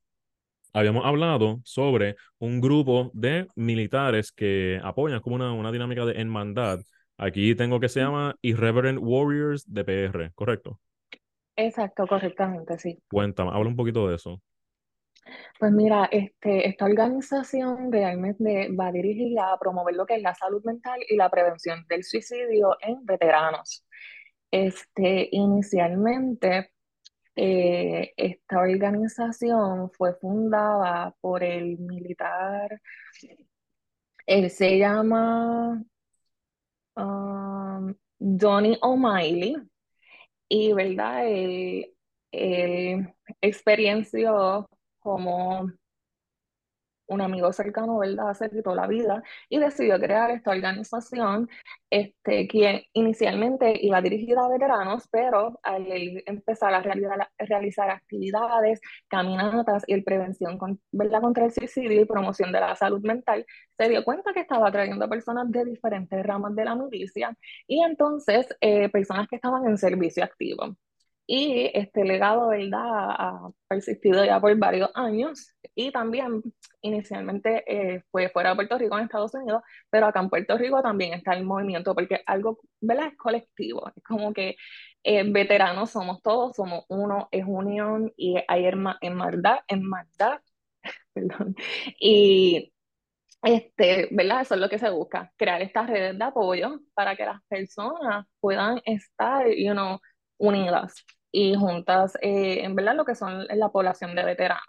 habíamos 0.72 1.06
hablado 1.06 1.60
sobre 1.66 2.16
un 2.40 2.62
grupo 2.62 3.12
de 3.14 3.48
militares 3.56 4.32
que 4.32 4.80
apoyan 4.82 5.20
como 5.20 5.36
una, 5.36 5.52
una 5.52 5.74
dinámica 5.74 6.06
de 6.06 6.14
hermandad. 6.14 6.80
Aquí 7.18 7.56
tengo 7.56 7.80
que 7.82 7.90
se 7.90 8.00
llama 8.00 8.36
Irreverent 8.42 9.00
Warriors 9.02 9.66
de 9.72 9.84
PR, 9.84 10.32
¿correcto? 10.34 10.80
Exacto, 11.58 12.08
correctamente, 12.08 12.78
sí. 12.78 12.98
Cuéntame, 13.10 13.52
habla 13.54 13.70
un 13.70 13.76
poquito 13.76 14.08
de 14.08 14.16
eso. 14.16 14.42
Pues 15.60 15.72
mira, 15.72 16.06
este, 16.12 16.68
esta 16.68 16.86
organización 16.86 17.92
realmente 17.92 18.70
va 18.72 18.92
dirigida 18.92 19.52
a 19.54 19.60
promover 19.60 19.96
lo 19.96 20.06
que 20.06 20.16
es 20.16 20.22
la 20.22 20.36
salud 20.36 20.64
mental 20.64 21.00
y 21.08 21.16
la 21.16 21.30
prevención 21.30 21.86
del 21.88 22.04
suicidio 22.04 22.78
en 22.82 23.06
veteranos. 23.06 23.86
Este, 24.52 25.30
inicialmente, 25.32 26.72
eh, 27.36 28.14
esta 28.18 28.60
organización 28.60 29.92
fue 29.92 30.14
fundada 30.16 31.16
por 31.22 31.44
el 31.44 31.78
militar, 31.80 32.82
él 34.26 34.50
se 34.50 34.78
llama 34.78 35.84
um, 36.96 37.96
Johnny 38.20 38.78
O'Malley, 38.82 39.56
y 40.48 40.74
verdad, 40.74 41.28
él, 41.28 41.94
él 42.32 43.14
experienció 43.42 44.70
como 45.06 45.70
un 47.08 47.22
amigo 47.22 47.52
cercano, 47.54 48.00
¿verdad? 48.00 48.34
Se 48.34 48.50
quitó 48.50 48.74
la 48.76 48.88
vida 48.88 49.22
y 49.50 49.60
decidió 49.60 50.00
crear 50.00 50.32
esta 50.32 50.52
organización, 50.52 51.50
este, 51.90 52.48
que 52.48 52.88
inicialmente 52.94 53.74
iba 53.86 54.02
dirigida 54.02 54.44
a 54.46 54.50
veteranos, 54.50 55.08
pero 55.12 55.60
al 55.64 55.86
empezar 56.26 56.74
a 56.74 56.82
realizar, 56.82 57.90
actividades, 57.92 58.82
caminatas 59.08 59.84
y 59.88 59.94
el 59.94 60.04
prevención 60.04 60.58
con, 60.58 60.82
¿verdad? 60.92 61.22
contra 61.22 61.46
el 61.46 61.52
suicidio 61.52 62.02
y 62.02 62.06
promoción 62.06 62.52
de 62.52 62.60
la 62.60 62.76
salud 62.76 63.02
mental, 63.04 63.46
se 63.78 63.90
dio 63.90 64.04
cuenta 64.04 64.34
que 64.34 64.40
estaba 64.42 64.68
atrayendo 64.70 65.08
personas 65.10 65.52
de 65.52 65.66
diferentes 65.66 66.24
ramas 66.26 66.56
de 66.56 66.66
la 66.66 66.76
milicia 66.76 67.38
y 67.68 67.84
entonces 67.84 68.48
eh, 68.62 68.90
personas 68.90 69.28
que 69.28 69.36
estaban 69.36 69.66
en 69.66 69.78
servicio 69.78 70.24
activo. 70.24 70.76
Y 71.28 71.72
este 71.74 72.04
legado, 72.06 72.50
¿verdad?, 72.50 72.80
ha 72.84 73.50
persistido 73.68 74.24
ya 74.24 74.40
por 74.40 74.56
varios 74.58 74.92
años 74.94 75.56
y 75.74 75.92
también 75.92 76.44
inicialmente 76.82 77.64
eh, 77.68 78.04
fue 78.12 78.30
fuera 78.30 78.52
de 78.52 78.56
Puerto 78.58 78.78
Rico, 78.78 78.98
en 78.98 79.06
Estados 79.06 79.34
Unidos, 79.34 79.64
pero 79.90 80.06
acá 80.08 80.20
en 80.20 80.30
Puerto 80.30 80.58
Rico 80.58 80.82
también 80.84 81.14
está 81.14 81.34
el 81.34 81.44
movimiento 81.44 81.96
porque 81.96 82.22
algo, 82.28 82.60
¿verdad?, 82.80 83.08
es 83.08 83.18
colectivo, 83.18 83.88
es 83.96 84.04
como 84.04 84.34
que 84.34 84.56
eh, 85.04 85.24
veteranos 85.32 85.92
somos 85.92 86.22
todos, 86.22 86.56
somos 86.56 86.86
uno, 86.90 87.28
es 87.32 87.44
unión 87.48 88.12
y 88.18 88.38
hay 88.48 88.66
en 88.66 88.86
hermandad, 89.02 89.58
hermandad, 89.68 90.40
perdón, 91.14 91.56
y 92.00 92.72
este, 93.44 94.10
¿verdad? 94.12 94.42
Eso 94.42 94.56
es 94.56 94.62
lo 94.62 94.70
que 94.70 94.80
se 94.80 94.90
busca, 94.90 95.32
crear 95.38 95.62
estas 95.62 95.88
redes 95.90 96.18
de 96.18 96.24
apoyo 96.24 96.80
para 96.96 97.16
que 97.16 97.26
las 97.26 97.42
personas 97.48 98.26
puedan 98.40 98.82
estar, 98.86 99.48
you 99.56 99.74
know, 99.74 100.00
unidas 100.38 100.96
y 101.36 101.54
juntas, 101.56 102.18
eh, 102.22 102.64
en 102.64 102.76
verdad, 102.76 102.96
lo 102.96 103.04
que 103.04 103.14
son 103.16 103.46
la 103.48 103.70
población 103.70 104.16
de 104.16 104.24
veteranos. 104.24 104.64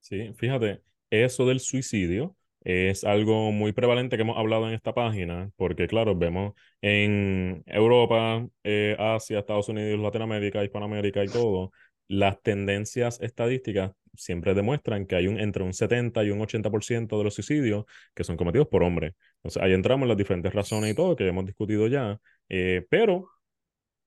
Sí, 0.00 0.32
fíjate, 0.36 0.82
eso 1.10 1.46
del 1.46 1.60
suicidio 1.60 2.36
es 2.60 3.04
algo 3.04 3.52
muy 3.52 3.72
prevalente 3.72 4.16
que 4.16 4.22
hemos 4.22 4.36
hablado 4.36 4.68
en 4.68 4.74
esta 4.74 4.92
página, 4.92 5.50
porque 5.56 5.86
claro, 5.88 6.14
vemos 6.14 6.52
en 6.82 7.62
Europa, 7.66 8.46
eh, 8.64 8.96
Asia, 8.98 9.38
Estados 9.38 9.68
Unidos, 9.70 9.98
Latinoamérica, 10.00 10.62
Hispanoamérica 10.62 11.24
y 11.24 11.28
todo, 11.28 11.72
las 12.08 12.40
tendencias 12.42 13.18
estadísticas 13.22 13.92
siempre 14.14 14.54
demuestran 14.54 15.06
que 15.06 15.16
hay 15.16 15.26
un, 15.26 15.40
entre 15.40 15.64
un 15.64 15.72
70 15.72 16.22
y 16.24 16.30
un 16.30 16.40
80% 16.40 17.16
de 17.18 17.24
los 17.24 17.34
suicidios 17.34 17.84
que 18.14 18.24
son 18.24 18.36
cometidos 18.36 18.68
por 18.68 18.82
hombres. 18.82 19.14
Entonces 19.36 19.62
ahí 19.62 19.72
entramos 19.72 20.04
en 20.04 20.08
las 20.08 20.18
diferentes 20.18 20.52
razones 20.52 20.90
y 20.90 20.94
todo 20.94 21.16
que 21.16 21.26
hemos 21.26 21.46
discutido 21.46 21.86
ya, 21.88 22.20
eh, 22.50 22.86
pero 22.90 23.30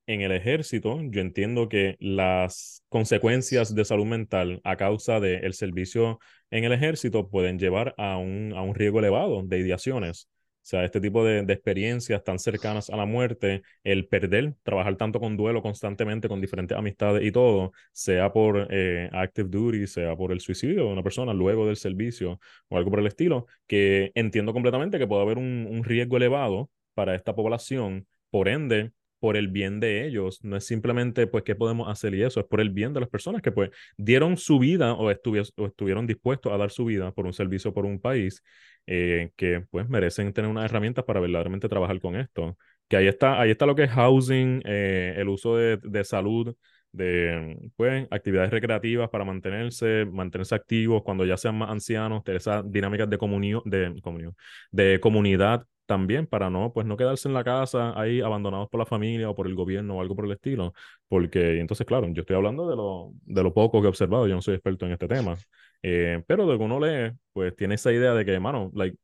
en 0.07 0.21
el 0.21 0.31
ejército, 0.31 0.99
yo 1.03 1.21
entiendo 1.21 1.69
que 1.69 1.97
las 1.99 2.83
consecuencias 2.89 3.75
de 3.75 3.85
salud 3.85 4.05
mental 4.05 4.61
a 4.63 4.77
causa 4.77 5.19
del 5.19 5.53
servicio 5.53 6.19
en 6.49 6.63
el 6.63 6.71
ejército 6.71 7.29
pueden 7.29 7.59
llevar 7.59 7.93
a 7.97 8.17
un, 8.17 8.53
a 8.55 8.61
un 8.61 8.73
riesgo 8.73 8.99
elevado 8.99 9.43
de 9.43 9.59
ideaciones. 9.59 10.29
O 10.63 10.69
sea, 10.69 10.83
este 10.83 10.99
tipo 10.99 11.23
de, 11.23 11.43
de, 11.43 11.53
experiencias 11.53 12.23
tan 12.23 12.39
cercanas 12.39 12.89
a 12.89 12.97
la 12.97 13.05
muerte, 13.05 13.61
el 13.83 14.07
perder, 14.07 14.55
trabajar 14.63 14.97
tanto 14.97 15.19
con 15.19 15.37
duelo 15.37 15.61
constantemente, 15.61 16.27
con 16.27 16.41
diferentes 16.41 16.77
amistades 16.77 17.23
y 17.25 17.31
todo, 17.31 17.71
sea 17.93 18.33
por 18.33 18.67
eh, 18.69 19.09
active 19.13 19.49
duty, 19.49 19.87
sea 19.87 20.15
por 20.17 20.33
el 20.33 20.41
suicidio 20.41 20.85
de 20.85 20.91
una 20.91 21.03
persona 21.03 21.33
luego 21.33 21.65
del 21.67 21.77
servicio 21.77 22.39
o 22.69 22.77
algo 22.77 22.89
por 22.89 22.99
el 22.99 23.07
estilo, 23.07 23.45
que 23.65 24.11
entiendo 24.15 24.53
completamente 24.53 24.99
que 24.99 25.07
puede 25.07 25.21
haber 25.21 25.37
un, 25.37 25.67
un 25.69 25.83
riesgo 25.85 26.17
elevado 26.17 26.69
para 26.93 27.15
esta 27.15 27.33
población. 27.33 28.07
Por 28.29 28.49
ende, 28.49 28.91
por 29.19 29.37
el 29.37 29.47
bien 29.47 29.79
de 29.79 30.05
ellos, 30.05 30.43
no 30.43 30.57
es 30.57 30.65
simplemente 30.65 31.27
pues 31.27 31.43
qué 31.43 31.55
podemos 31.55 31.89
hacer 31.89 32.13
y 32.15 32.23
eso, 32.23 32.39
es 32.39 32.45
por 32.45 32.61
el 32.61 32.69
bien 32.69 32.93
de 32.93 32.99
las 33.01 33.09
personas 33.09 33.41
que 33.41 33.51
pues 33.51 33.71
dieron 33.97 34.37
su 34.37 34.59
vida 34.59 34.93
o, 34.93 35.07
o 35.07 35.65
estuvieron 35.65 36.07
dispuestos 36.07 36.51
a 36.53 36.57
dar 36.57 36.71
su 36.71 36.85
vida 36.85 37.11
por 37.11 37.25
un 37.25 37.33
servicio, 37.33 37.73
por 37.73 37.85
un 37.85 37.99
país, 37.99 38.43
eh, 38.85 39.31
que 39.35 39.61
pues 39.69 39.89
merecen 39.89 40.33
tener 40.33 40.49
unas 40.49 40.65
herramientas 40.65 41.03
para 41.05 41.19
verdaderamente 41.19 41.69
trabajar 41.69 41.99
con 41.99 42.15
esto. 42.15 42.57
Que 42.87 42.97
ahí 42.97 43.07
está, 43.07 43.41
ahí 43.41 43.51
está 43.51 43.65
lo 43.65 43.75
que 43.75 43.83
es 43.83 43.91
housing, 43.91 44.61
eh, 44.65 45.15
el 45.17 45.27
uso 45.29 45.57
de, 45.57 45.77
de 45.77 46.03
salud, 46.05 46.55
de 46.91 47.69
pues, 47.75 48.07
actividades 48.11 48.51
recreativas 48.51 49.09
para 49.09 49.25
mantenerse, 49.25 50.05
mantenerse 50.05 50.55
activos 50.55 51.03
cuando 51.03 51.25
ya 51.25 51.37
sean 51.37 51.57
más 51.57 51.69
ancianos, 51.69 52.23
tener 52.23 52.37
esas 52.37 52.69
dinámicas 52.69 53.09
de 53.09 53.17
comunión, 53.17 53.61
de, 53.65 53.99
comunión, 54.01 54.35
de 54.71 54.99
comunidad 54.99 55.65
también 55.87 56.27
para 56.27 56.49
no, 56.51 56.71
pues 56.73 56.85
no 56.85 56.97
quedarse 56.97 57.27
en 57.27 57.33
la 57.33 57.43
casa 57.43 57.99
ahí 57.99 58.21
abandonados 58.21 58.69
por 58.69 58.79
la 58.79 58.85
familia 58.85 59.29
o 59.29 59.35
por 59.35 59.47
el 59.47 59.55
gobierno 59.55 59.97
o 59.97 60.01
algo 60.01 60.15
por 60.15 60.25
el 60.25 60.33
estilo, 60.33 60.73
porque 61.07 61.59
entonces, 61.59 61.87
claro, 61.87 62.07
yo 62.09 62.21
estoy 62.21 62.35
hablando 62.35 62.69
de 62.69 62.75
lo, 62.75 63.11
de 63.25 63.43
lo 63.43 63.53
poco 63.53 63.81
que 63.81 63.87
he 63.87 63.89
observado, 63.89 64.27
yo 64.27 64.35
no 64.35 64.41
soy 64.43 64.55
experto 64.55 64.85
en 64.85 64.91
este 64.93 65.07
tema, 65.07 65.37
eh, 65.81 66.23
pero 66.27 66.47
de 66.47 66.57
que 66.57 66.63
uno 66.63 66.79
lee, 66.79 67.13
pues 67.33 67.55
tiene 67.55 67.75
esa 67.75 67.91
idea 67.91 68.13
de 68.13 68.25
que, 68.25 68.33
hermano, 68.33 68.71
like, 68.75 68.97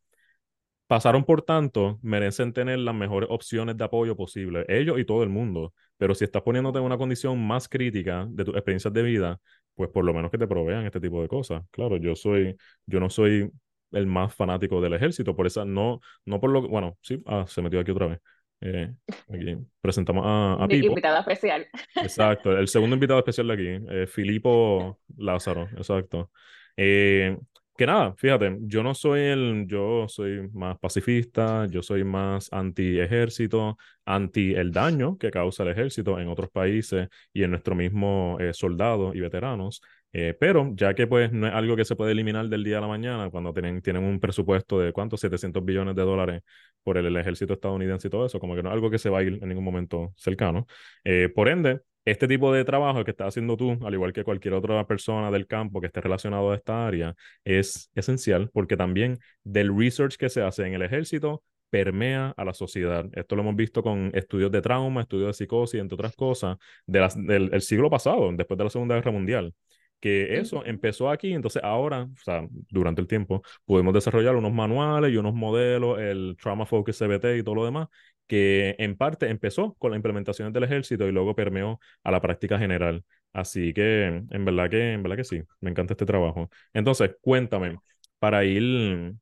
pasaron 0.87 1.23
por 1.25 1.41
tanto, 1.41 1.99
merecen 2.01 2.53
tener 2.53 2.79
las 2.79 2.95
mejores 2.95 3.29
opciones 3.31 3.77
de 3.77 3.83
apoyo 3.83 4.15
posible, 4.15 4.65
ellos 4.67 4.99
y 4.99 5.05
todo 5.05 5.23
el 5.23 5.29
mundo. 5.29 5.73
Pero 5.97 6.13
si 6.15 6.23
estás 6.25 6.41
poniéndote 6.43 6.79
en 6.79 6.85
una 6.85 6.97
condición 6.97 7.45
más 7.45 7.67
crítica 7.67 8.27
de 8.29 8.45
tus 8.45 8.55
experiencias 8.55 8.93
de 8.93 9.03
vida, 9.03 9.39
pues 9.75 9.89
por 9.89 10.05
lo 10.05 10.13
menos 10.13 10.29
que 10.31 10.37
te 10.37 10.47
provean 10.47 10.85
este 10.85 10.99
tipo 10.99 11.21
de 11.21 11.27
cosas. 11.27 11.63
Claro, 11.71 11.97
yo 11.97 12.15
soy, 12.15 12.55
yo 12.85 12.99
no 12.99 13.09
soy 13.09 13.51
el 13.93 14.08
más 14.08 14.34
fanático 14.36 14.82
del 14.82 14.93
ejército, 14.93 15.36
por 15.36 15.47
esa, 15.47 15.65
no, 15.65 16.01
no 16.25 16.39
por 16.39 16.49
lo 16.49 16.62
que, 16.62 16.67
bueno, 16.67 16.97
sí, 17.01 17.21
ah, 17.25 17.45
se 17.47 17.62
metió 17.62 17.79
aquí 17.79 17.91
otra 17.91 18.08
vez. 18.08 18.19
Eh, 18.62 18.93
aquí 19.29 19.58
presentamos 19.82 20.23
a, 20.25 20.63
a 20.63 20.67
Pipo. 20.67 20.88
Invitado 20.88 21.19
especial. 21.19 21.67
Exacto, 21.95 22.58
el 22.58 22.67
segundo 22.67 22.95
invitado 22.95 23.19
especial 23.19 23.47
de 23.47 23.53
aquí, 23.53 23.86
eh, 23.89 24.08
Filipo 24.08 24.99
Lázaro, 25.17 25.67
exacto. 25.75 26.32
Eh, 26.77 27.38
que 27.75 27.88
nada, 27.88 28.13
fíjate, 28.15 28.58
yo 28.62 28.84
no 28.84 28.93
soy 28.93 29.21
el, 29.21 29.65
yo 29.67 30.06
soy 30.08 30.47
más 30.53 30.77
pacifista, 30.77 31.65
yo 31.65 31.82
soy 31.82 32.03
más 32.03 32.47
anti-ejército, 32.53 33.77
anti 34.06 34.53
el 34.53 34.71
daño 34.71 35.17
que 35.17 35.32
causa 35.32 35.63
el 35.63 35.69
ejército 35.69 36.19
en 36.19 36.27
otros 36.27 36.51
países 36.51 37.08
y 37.34 37.43
en 37.43 37.49
nuestro 37.49 37.73
mismo 37.73 38.38
eh, 38.39 38.53
soldados 38.53 39.15
y 39.15 39.21
veteranos. 39.21 39.82
Eh, 40.13 40.36
pero 40.39 40.71
ya 40.76 40.93
que 40.93 41.08
pues 41.08 41.32
no 41.32 41.47
es 41.47 41.54
algo 41.54 41.76
que 41.76 41.86
se 41.86 41.95
puede 41.95 42.12
eliminar 42.12 42.47
del 42.47 42.63
día 42.63 42.78
a 42.78 42.82
la 42.82 42.88
mañana, 42.88 43.32
cuando 43.32 43.52
tienen, 43.52 43.82
tienen 43.82 44.04
un 44.04 44.19
presupuesto 44.19 44.80
de 44.80 44.93
cuántos, 44.93 45.19
700 45.21 45.65
billones 45.65 45.95
de 45.95 46.04
dólares 46.04 46.41
por 46.84 46.97
el, 46.97 47.08
el, 47.08 47.17
ejército 47.17 47.54
estadounidense 47.54 48.08
y 48.08 48.12
todo 48.12 48.26
eso, 48.28 48.39
como 48.39 48.56
que 48.56 48.62
no 48.62 48.69
es 48.69 48.73
algo 48.73 48.91
que 48.91 48.99
se 48.99 49.10
va 49.10 49.19
a 49.19 49.23
ir 49.23 49.39
en 49.41 49.49
ningún 49.49 49.63
momento 49.63 50.13
cercano. 50.15 50.67
Eh, 51.04 51.30
por 51.34 51.49
ende, 51.49 51.82
este 52.06 52.28
tipo 52.28 52.54
de 52.54 52.63
trabajo 52.63 53.04
que 53.04 53.12
estás 53.12 53.30
haciendo 53.30 53.58
tú, 53.58 53.80
al 53.84 53.93
igual 53.93 54.13
que 54.13 54.23
cualquier 54.23 54.54
otra 54.54 54.86
persona 54.86 55.32
del 55.32 55.47
campo 55.47 55.82
que 55.82 55.88
esté 55.88 56.02
relacionado 56.02 56.52
a 56.52 56.56
esta 56.56 56.86
área, 56.86 57.15
es 57.43 57.89
esencial 57.95 58.49
porque 58.54 58.78
también 58.78 59.17
del 59.43 59.76
research 59.76 60.17
que 60.17 60.30
se 60.30 60.41
hace 60.43 60.67
en 60.67 60.73
el 60.73 60.84
ejército 60.84 61.43
permea 61.69 62.34
a 62.38 62.45
la 62.45 62.54
sociedad. 62.54 63.06
Esto 63.13 63.36
lo 63.36 63.41
hemos 63.41 63.56
visto 63.56 63.82
con 63.82 64.12
estudios 64.13 64.52
de 64.52 64.62
trauma, 64.62 65.02
estudios 65.02 65.30
de 65.30 65.34
psicosis, 65.34 65.80
entre 65.82 65.95
otras 65.95 66.15
cosas, 66.15 66.58
de 66.86 67.08
del, 67.15 67.49
del 67.49 67.62
siglo 67.62 67.89
pasado, 67.89 68.32
después 68.34 68.58
de 68.60 68.63
la 68.63 68.69
Segunda 68.69 68.95
Guerra 68.95 69.12
Mundial 69.12 69.54
que 70.03 70.37
eso 70.37 70.65
empezó 70.65 71.09
aquí, 71.09 71.31
entonces 71.31 71.63
ahora, 71.63 72.03
o 72.03 72.23
sea, 72.25 72.45
durante 72.69 72.99
el 72.99 73.07
tiempo, 73.07 73.41
pudimos 73.63 73.93
desarrollar 73.93 74.35
unos 74.35 74.51
manuales 74.51 75.13
y 75.13 75.15
unos 75.15 75.33
modelos, 75.33 75.97
el 75.97 76.35
Trauma 76.41 76.65
Focus 76.65 76.97
CBT 76.97 77.37
y 77.37 77.43
todo 77.43 77.55
lo 77.55 77.63
demás, 77.63 77.87
que 78.27 78.75
en 78.79 78.97
parte 78.97 79.29
empezó 79.29 79.75
con 79.75 79.91
la 79.91 79.95
implementación 79.95 80.51
del 80.51 80.65
ejército 80.65 81.07
y 81.07 81.13
luego 81.13 81.35
permeó 81.35 81.79
a 82.03 82.11
la 82.11 82.19
práctica 82.19 82.59
general. 82.59 83.05
Así 83.31 83.73
que, 83.73 84.07
en 84.29 84.43
verdad 84.43 84.69
que, 84.69 84.91
en 84.91 85.03
verdad 85.03 85.15
que 85.15 85.23
sí, 85.23 85.41
me 85.61 85.69
encanta 85.69 85.93
este 85.93 86.05
trabajo. 86.05 86.49
Entonces, 86.73 87.15
cuéntame, 87.21 87.77
para 88.19 88.43
ir, 88.43 89.13
o 89.13 89.15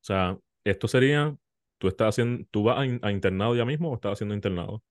sea, 0.00 0.36
esto 0.64 0.88
sería, 0.88 1.36
tú 1.78 1.86
estás 1.86 2.08
haciendo, 2.08 2.44
tú 2.50 2.64
vas 2.64 2.78
a, 3.02 3.12
internado 3.12 3.54
ya 3.54 3.64
mismo 3.64 3.92
o 3.92 3.94
estás 3.94 4.14
haciendo 4.14 4.34
internado? 4.34 4.82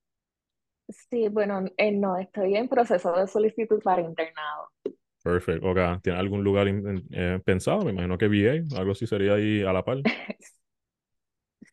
Sí, 1.10 1.28
bueno, 1.28 1.66
eh, 1.76 1.92
no, 1.92 2.16
estoy 2.16 2.56
en 2.56 2.66
proceso 2.66 3.12
de 3.12 3.26
solicitud 3.26 3.82
para 3.82 4.00
internado. 4.00 4.70
Perfecto. 5.22 5.68
Okay. 5.70 5.98
¿Tiene 6.02 6.18
algún 6.18 6.42
lugar 6.44 6.66
eh, 6.68 7.40
pensado? 7.44 7.84
Me 7.84 7.90
imagino 7.92 8.16
que 8.18 8.28
VA, 8.28 8.78
algo 8.78 8.92
así 8.92 9.06
sería 9.06 9.34
ahí 9.34 9.62
a 9.62 9.72
la 9.72 9.84
par. 9.84 9.98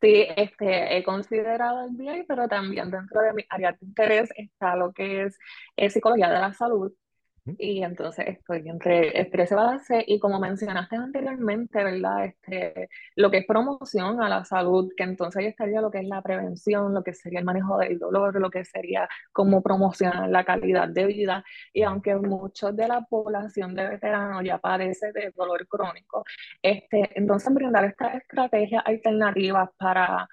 Sí, 0.01 0.25
este, 0.35 0.97
he 0.97 1.03
considerado 1.03 1.85
el 1.85 1.95
VA, 1.95 2.25
pero 2.27 2.47
también 2.47 2.91
dentro 2.91 3.21
de 3.21 3.33
mi 3.33 3.43
área 3.49 3.71
de 3.71 3.77
interés 3.85 4.29
está 4.35 4.75
lo 4.75 4.91
que 4.93 5.23
es, 5.23 5.37
es 5.75 5.93
psicología 5.93 6.29
de 6.29 6.39
la 6.39 6.53
salud. 6.53 6.91
Y 7.45 7.83
entonces 7.83 8.25
estoy 8.27 8.67
entre 8.67 9.21
estrés 9.21 9.51
y 9.51 9.55
balance 9.55 10.03
y 10.07 10.19
como 10.19 10.39
mencionaste 10.39 10.95
anteriormente, 10.95 11.83
¿verdad? 11.83 12.25
Este, 12.25 12.89
lo 13.15 13.29
que 13.29 13.37
es 13.39 13.45
promoción 13.45 14.19
a 14.21 14.29
la 14.29 14.43
salud, 14.45 14.91
que 14.97 15.03
entonces 15.03 15.39
ahí 15.39 15.45
estaría 15.47 15.79
lo 15.79 15.91
que 15.91 15.99
es 15.99 16.07
la 16.07 16.23
prevención, 16.23 16.93
lo 16.93 17.03
que 17.03 17.13
sería 17.13 17.39
el 17.39 17.45
manejo 17.45 17.77
del 17.77 17.99
dolor, 17.99 18.39
lo 18.41 18.49
que 18.49 18.65
sería 18.65 19.07
cómo 19.31 19.61
promocionar 19.61 20.27
la 20.29 20.43
calidad 20.43 20.89
de 20.89 21.05
vida. 21.05 21.43
Y 21.71 21.83
aunque 21.83 22.15
muchos 22.15 22.75
de 22.75 22.87
la 22.87 23.01
población 23.01 23.75
de 23.75 23.89
veteranos 23.89 24.43
ya 24.43 24.57
padece 24.57 25.11
de 25.11 25.31
dolor 25.35 25.67
crónico, 25.67 26.23
este, 26.63 27.11
entonces 27.13 27.53
brindar 27.53 27.85
estas 27.85 28.15
estrategias 28.15 28.81
alternativas 28.85 29.69
para 29.77 30.27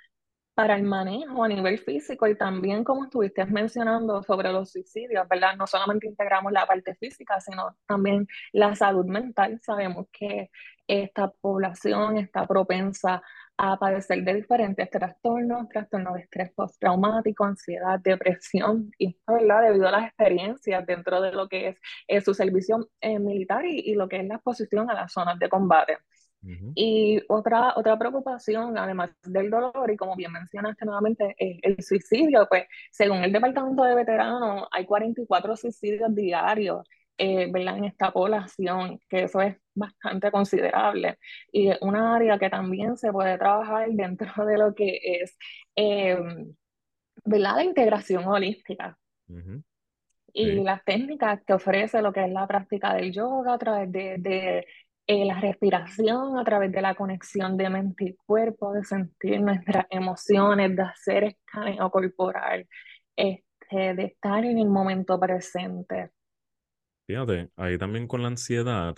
para 0.62 0.76
el 0.76 0.84
manejo 0.84 1.42
a 1.42 1.48
nivel 1.48 1.76
físico 1.76 2.28
y 2.28 2.36
también 2.36 2.84
como 2.84 3.02
estuviste 3.02 3.44
mencionando 3.46 4.22
sobre 4.22 4.52
los 4.52 4.70
suicidios, 4.70 5.26
¿verdad? 5.28 5.56
No 5.56 5.66
solamente 5.66 6.06
integramos 6.06 6.52
la 6.52 6.64
parte 6.66 6.94
física, 6.94 7.40
sino 7.40 7.74
también 7.84 8.28
la 8.52 8.72
salud 8.76 9.04
mental. 9.04 9.58
Sabemos 9.60 10.06
que 10.12 10.52
esta 10.86 11.32
población 11.32 12.16
está 12.16 12.46
propensa 12.46 13.20
a 13.56 13.76
padecer 13.76 14.22
de 14.22 14.34
diferentes 14.34 14.88
trastornos, 14.88 15.68
trastornos 15.68 16.14
de 16.14 16.20
estrés 16.20 16.52
postraumático, 16.52 17.44
ansiedad, 17.44 17.98
depresión, 17.98 18.92
y 18.98 19.18
¿verdad? 19.26 19.62
debido 19.62 19.88
a 19.88 19.90
las 19.90 20.04
experiencias 20.10 20.86
dentro 20.86 21.20
de 21.20 21.32
lo 21.32 21.48
que 21.48 21.76
es, 22.06 22.24
su 22.24 22.34
servicio 22.34 22.88
eh, 23.00 23.18
militar 23.18 23.64
y, 23.66 23.94
lo 23.96 24.08
que 24.08 24.18
es 24.18 24.28
la 24.28 24.36
exposición 24.36 24.88
a 24.90 24.94
las 24.94 25.12
zonas 25.12 25.40
de 25.40 25.48
combate. 25.48 25.98
Y 26.74 27.22
otra, 27.28 27.74
otra 27.76 27.96
preocupación, 27.96 28.76
además 28.76 29.10
del 29.22 29.48
dolor, 29.48 29.90
y 29.90 29.96
como 29.96 30.16
bien 30.16 30.32
mencionaste 30.32 30.84
nuevamente, 30.84 31.36
el, 31.38 31.60
el 31.62 31.82
suicidio, 31.82 32.46
pues 32.48 32.64
según 32.90 33.18
el 33.18 33.32
Departamento 33.32 33.84
de 33.84 33.94
Veteranos, 33.94 34.66
hay 34.72 34.84
44 34.84 35.56
suicidios 35.56 36.12
diarios 36.14 36.84
eh, 37.18 37.50
en 37.54 37.84
esta 37.84 38.10
población, 38.10 38.98
que 39.08 39.24
eso 39.24 39.40
es 39.40 39.56
bastante 39.74 40.30
considerable. 40.30 41.18
Y 41.52 41.70
una 41.80 42.16
área 42.16 42.38
que 42.38 42.50
también 42.50 42.96
se 42.96 43.12
puede 43.12 43.38
trabajar 43.38 43.88
dentro 43.90 44.26
de 44.46 44.58
lo 44.58 44.74
que 44.74 44.98
es 45.02 45.36
eh, 45.76 46.18
la 47.24 47.62
integración 47.62 48.26
holística. 48.26 48.98
Y 50.34 50.62
las 50.62 50.82
técnicas 50.84 51.42
que 51.44 51.52
ofrece 51.52 52.02
lo 52.02 52.12
que 52.12 52.24
es 52.24 52.32
la 52.32 52.46
práctica 52.46 52.94
del 52.94 53.12
yoga 53.12 53.54
a 53.54 53.58
través 53.58 53.92
de, 53.92 54.16
de 54.18 54.66
eh, 55.12 55.24
la 55.26 55.40
respiración 55.40 56.38
a 56.38 56.44
través 56.44 56.72
de 56.72 56.80
la 56.80 56.94
conexión 56.94 57.56
de 57.56 57.68
mente 57.68 58.04
y 58.04 58.14
cuerpo, 58.14 58.72
de 58.72 58.84
sentir 58.84 59.40
nuestras 59.40 59.86
emociones, 59.90 60.74
de 60.74 60.82
hacer 60.82 61.24
escaneo 61.24 61.90
corporal, 61.90 62.66
este, 63.14 63.94
de 63.94 64.04
estar 64.04 64.44
en 64.44 64.58
el 64.58 64.68
momento 64.68 65.20
presente. 65.20 66.10
Fíjate, 67.06 67.50
ahí 67.56 67.76
también 67.78 68.06
con 68.06 68.22
la 68.22 68.28
ansiedad, 68.28 68.94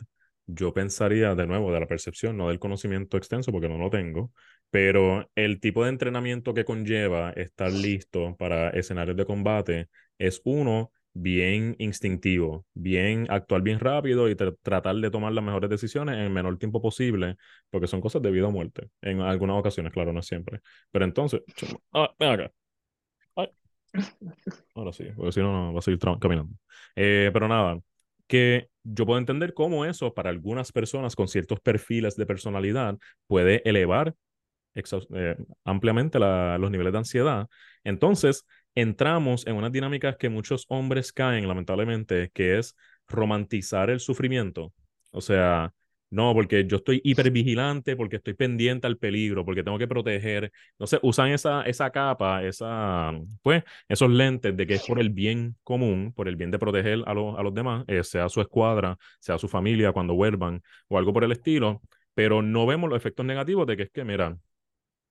yo 0.47 0.73
pensaría 0.73 1.35
de 1.35 1.47
nuevo 1.47 1.73
de 1.73 1.81
la 1.81 1.87
percepción, 1.87 2.37
no 2.37 2.49
del 2.49 2.61
conocimiento 2.61 3.17
extenso, 3.17 3.51
porque 3.51 3.69
no 3.69 3.79
lo 3.79 3.91
tengo, 3.91 4.33
pero 4.71 5.31
el 5.35 5.61
tipo 5.61 5.85
de 5.85 5.91
entrenamiento 5.91 6.55
que 6.55 6.65
conlleva 6.65 7.31
estar 7.33 7.73
listo 7.73 8.37
para 8.37 8.71
escenarios 8.71 9.17
de 9.17 9.25
combate 9.25 9.89
es 10.19 10.41
uno 10.45 10.93
bien 11.15 11.77
instintivo, 11.79 12.67
bien 12.75 13.27
actuar 13.31 13.63
bien 13.63 13.81
rápido 13.81 14.29
y 14.29 14.37
tratar 14.37 14.97
de 14.97 15.11
tomar 15.11 15.33
las 15.33 15.45
mejores 15.45 15.71
decisiones 15.71 16.17
en 16.17 16.23
el 16.23 16.31
menor 16.31 16.59
tiempo 16.59 16.83
posible, 16.83 17.37
porque 17.71 17.87
son 17.87 18.01
cosas 18.01 18.21
de 18.23 18.31
vida 18.31 18.49
o 18.49 18.51
muerte. 18.53 18.91
En 19.01 19.21
algunas 19.21 19.59
ocasiones, 19.59 19.93
claro, 19.93 20.13
no 20.13 20.23
siempre. 20.23 20.61
Pero 20.91 21.05
entonces, 21.05 21.43
ah, 21.93 22.13
ven 22.19 22.31
acá. 22.31 22.53
Ahora 24.75 24.93
sí, 24.93 25.05
porque 25.17 25.33
si 25.33 25.41
no, 25.41 25.53
no 25.53 25.73
va 25.73 25.79
a 25.79 25.83
seguir 25.83 26.01
caminando. 26.21 26.53
Eh, 26.97 27.31
pero 27.33 27.49
nada, 27.49 27.79
que 28.27 28.69
yo 28.83 29.07
puedo 29.07 29.19
entender 29.19 29.55
cómo 29.55 29.85
eso 29.85 30.15
para 30.15 30.31
algunas 30.31 30.73
personas 30.73 31.15
con 31.17 31.29
ciertos 31.29 31.61
perfiles 31.61 32.17
de 32.17 32.27
personalidad 32.27 32.99
puede 33.27 33.69
elevar 33.69 34.15
eh, 34.75 35.37
ampliamente 35.65 36.19
los 36.19 36.71
niveles 36.71 36.93
de 36.93 36.99
ansiedad. 36.99 37.49
Entonces, 37.85 38.45
entramos 38.75 39.47
en 39.47 39.57
unas 39.57 39.73
dinámicas 39.73 40.17
que 40.17 40.29
muchos 40.29 40.67
hombres 40.69 41.13
caen, 41.13 41.49
lamentablemente, 41.49 42.31
que 42.33 42.59
es 42.59 42.77
romantizar 43.09 43.91
el 43.91 44.01
sufrimiento. 44.01 44.73
O 45.11 45.21
sea, 45.21 45.73
no, 46.11 46.33
porque 46.33 46.65
yo 46.67 46.77
estoy 46.77 47.01
hipervigilante, 47.05 47.97
porque 47.97 48.17
estoy 48.17 48.35
pendiente 48.35 48.87
al 48.87 48.99
peligro, 48.99 49.45
porque 49.45 49.65
tengo 49.65 49.79
que 49.79 49.89
proteger. 49.89 50.53
Sé, 50.85 50.99
usan 51.03 51.31
esa, 51.33 51.63
esa 51.63 51.91
capa, 51.91 52.45
esa, 52.45 53.13
pues, 53.43 53.65
esos 53.89 54.11
lentes 54.11 54.57
de 54.57 54.67
que 54.67 54.75
es 54.75 54.87
por 54.87 55.01
el 55.01 55.11
bien 55.11 55.57
común, 55.65 56.13
por 56.15 56.29
el 56.29 56.37
bien 56.37 56.51
de 56.53 56.59
proteger 56.59 57.03
a, 57.07 57.15
los, 57.15 57.37
a 57.39 57.43
los 57.43 57.53
demás, 57.55 57.85
eh, 57.89 58.05
sea 58.05 58.29
su 58.29 58.41
escuadra, 58.41 58.97
sea 59.19 59.39
su 59.39 59.49
familia 59.49 59.93
cuando 59.93 60.15
vuelvan 60.15 60.63
o 60.89 60.99
algo 60.99 61.13
por 61.13 61.25
el 61.25 61.33
estilo, 61.33 61.83
pero 62.15 62.43
no 62.43 62.65
vemos 62.67 62.89
los 62.91 62.97
efectos 62.97 63.27
negativos 63.27 63.67
de 63.67 63.77
que 63.77 63.83
es 63.85 63.91
que, 63.91 64.05
mira, 64.05 64.37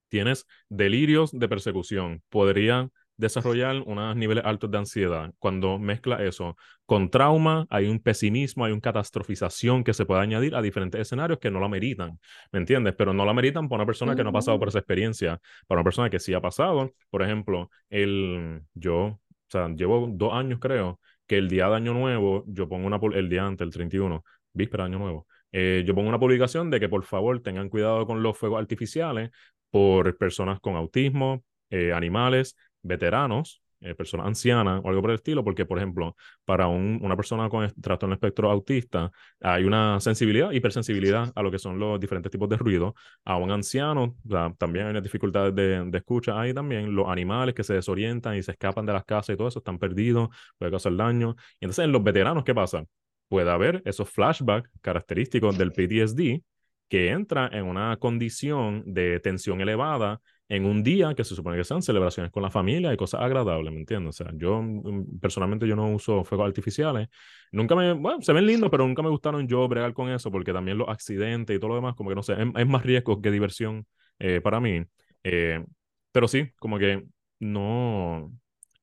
tienes 0.09 0.45
delirios 0.69 1.31
de 1.37 1.49
persecución, 1.49 2.23
podrían 2.29 2.91
desarrollar 3.17 3.77
unos 3.85 4.15
niveles 4.15 4.43
altos 4.45 4.71
de 4.71 4.77
ansiedad. 4.77 5.31
Cuando 5.39 5.79
mezcla 5.79 6.23
eso 6.23 6.55
con 6.85 7.09
trauma, 7.09 7.65
hay 7.69 7.87
un 7.87 7.99
pesimismo, 7.99 8.65
hay 8.65 8.71
una 8.71 8.81
catastrofización 8.81 9.83
que 9.83 9.93
se 9.93 10.05
puede 10.05 10.21
añadir 10.21 10.55
a 10.55 10.61
diferentes 10.61 10.99
escenarios 10.99 11.39
que 11.39 11.51
no 11.51 11.59
lo 11.59 11.65
ameritan, 11.65 12.19
¿me 12.51 12.59
entiendes? 12.59 12.95
Pero 12.97 13.13
no 13.13 13.25
lo 13.25 13.31
ameritan 13.31 13.69
para 13.69 13.81
una 13.81 13.85
persona 13.85 14.15
que 14.15 14.23
no 14.23 14.29
ha 14.29 14.33
pasado 14.33 14.59
por 14.59 14.67
esa 14.67 14.79
experiencia, 14.79 15.39
para 15.67 15.79
una 15.79 15.85
persona 15.85 16.09
que 16.09 16.19
sí 16.19 16.33
ha 16.33 16.41
pasado. 16.41 16.91
Por 17.09 17.21
ejemplo, 17.21 17.69
el, 17.89 18.61
yo, 18.73 18.95
o 18.97 19.19
sea, 19.47 19.69
llevo 19.69 20.09
dos 20.11 20.33
años 20.33 20.59
creo, 20.59 20.99
que 21.27 21.37
el 21.37 21.49
día 21.49 21.69
de 21.69 21.75
Año 21.75 21.93
Nuevo, 21.93 22.43
yo 22.47 22.67
pongo 22.67 22.87
una, 22.87 22.99
el 23.17 23.29
día 23.29 23.45
antes, 23.45 23.65
el 23.65 23.71
31, 23.73 24.23
víspera 24.53 24.83
de 24.83 24.89
Año 24.89 24.99
Nuevo, 24.99 25.27
eh, 25.51 25.83
yo 25.85 25.95
pongo 25.95 26.09
una 26.09 26.19
publicación 26.19 26.69
de 26.69 26.79
que 26.79 26.89
por 26.89 27.03
favor 27.03 27.41
tengan 27.41 27.69
cuidado 27.69 28.05
con 28.05 28.23
los 28.23 28.37
fuegos 28.37 28.59
artificiales 28.59 29.29
por 29.69 30.17
personas 30.17 30.59
con 30.59 30.75
autismo, 30.75 31.43
eh, 31.69 31.93
animales, 31.93 32.55
veteranos, 32.83 33.63
eh, 33.83 33.95
personas 33.95 34.27
ancianas 34.27 34.81
o 34.81 34.87
algo 34.87 35.01
por 35.01 35.09
el 35.11 35.15
estilo, 35.15 35.43
porque, 35.43 35.65
por 35.65 35.77
ejemplo, 35.77 36.15
para 36.45 36.67
un, 36.67 36.99
una 37.01 37.17
persona 37.17 37.49
con 37.49 37.69
trastorno 37.81 38.15
espectro 38.15 38.49
autista 38.49 39.11
hay 39.41 39.65
una 39.65 39.99
sensibilidad, 39.99 40.51
hipersensibilidad 40.51 41.33
a 41.35 41.41
lo 41.41 41.51
que 41.51 41.59
son 41.59 41.77
los 41.79 41.99
diferentes 41.99 42.31
tipos 42.31 42.47
de 42.47 42.55
ruido. 42.55 42.95
A 43.25 43.35
un 43.35 43.51
anciano 43.51 44.15
también 44.57 44.85
hay 44.85 44.91
unas 44.91 45.03
dificultades 45.03 45.53
de, 45.53 45.83
de, 45.83 45.97
escucha 45.97 46.39
ahí 46.39 46.53
también. 46.53 46.95
Los 46.95 47.09
animales 47.09 47.53
que 47.55 47.63
se 47.63 47.73
desorientan 47.73 48.37
y 48.37 48.43
se 48.43 48.51
escapan 48.51 48.85
de 48.85 48.93
las 48.93 49.03
casas 49.03 49.33
y 49.33 49.37
todo 49.37 49.49
eso 49.49 49.59
están 49.59 49.77
perdidos, 49.77 50.29
puede 50.57 50.71
causar 50.71 50.95
daño. 50.95 51.35
Y 51.59 51.65
entonces, 51.65 51.83
en 51.83 51.91
los 51.91 52.03
veteranos, 52.03 52.45
¿qué 52.45 52.55
pasa? 52.55 52.85
Puede 53.27 53.51
haber 53.51 53.81
esos 53.85 54.09
flashbacks 54.09 54.69
característicos 54.81 55.57
del 55.57 55.73
PTSD 55.73 56.41
que 56.87 57.09
entra 57.09 57.49
en 57.51 57.65
una 57.65 57.97
condición 57.97 58.83
de 58.85 59.19
tensión 59.19 59.59
elevada 59.59 60.21
en 60.49 60.65
un 60.65 60.83
día 60.83 61.13
que 61.15 61.23
se 61.23 61.35
supone 61.35 61.57
que 61.57 61.63
sean 61.63 61.81
celebraciones 61.81 62.31
con 62.31 62.43
la 62.43 62.51
familia 62.51 62.93
y 62.93 62.97
cosas 62.97 63.21
agradables, 63.21 63.71
¿me 63.73 63.79
entiendes? 63.79 64.21
O 64.21 64.23
sea, 64.23 64.33
yo 64.35 64.61
mm, 64.61 65.19
personalmente 65.19 65.67
yo 65.67 65.75
no 65.75 65.91
uso 65.91 66.23
fuegos 66.23 66.47
artificiales. 66.47 67.07
Nunca 67.51 67.75
me, 67.75 67.93
bueno, 67.93 68.21
se 68.21 68.33
ven 68.33 68.45
lindos, 68.45 68.69
pero 68.69 68.85
nunca 68.87 69.01
me 69.01 69.09
gustaron 69.09 69.47
yo 69.47 69.67
bregar 69.67 69.93
con 69.93 70.09
eso 70.09 70.31
porque 70.31 70.53
también 70.53 70.77
los 70.77 70.89
accidentes 70.89 71.55
y 71.55 71.59
todo 71.59 71.69
lo 71.69 71.75
demás, 71.75 71.95
como 71.95 72.09
que 72.09 72.15
no 72.15 72.23
sé, 72.23 72.35
es, 72.55 72.67
más 72.67 72.83
riesgo 72.83 73.21
que 73.21 73.31
diversión 73.31 73.87
eh, 74.19 74.41
para 74.41 74.59
mí. 74.59 74.83
Eh, 75.23 75.63
pero 76.11 76.27
sí, 76.27 76.51
como 76.59 76.77
que 76.77 77.03
no, 77.39 78.31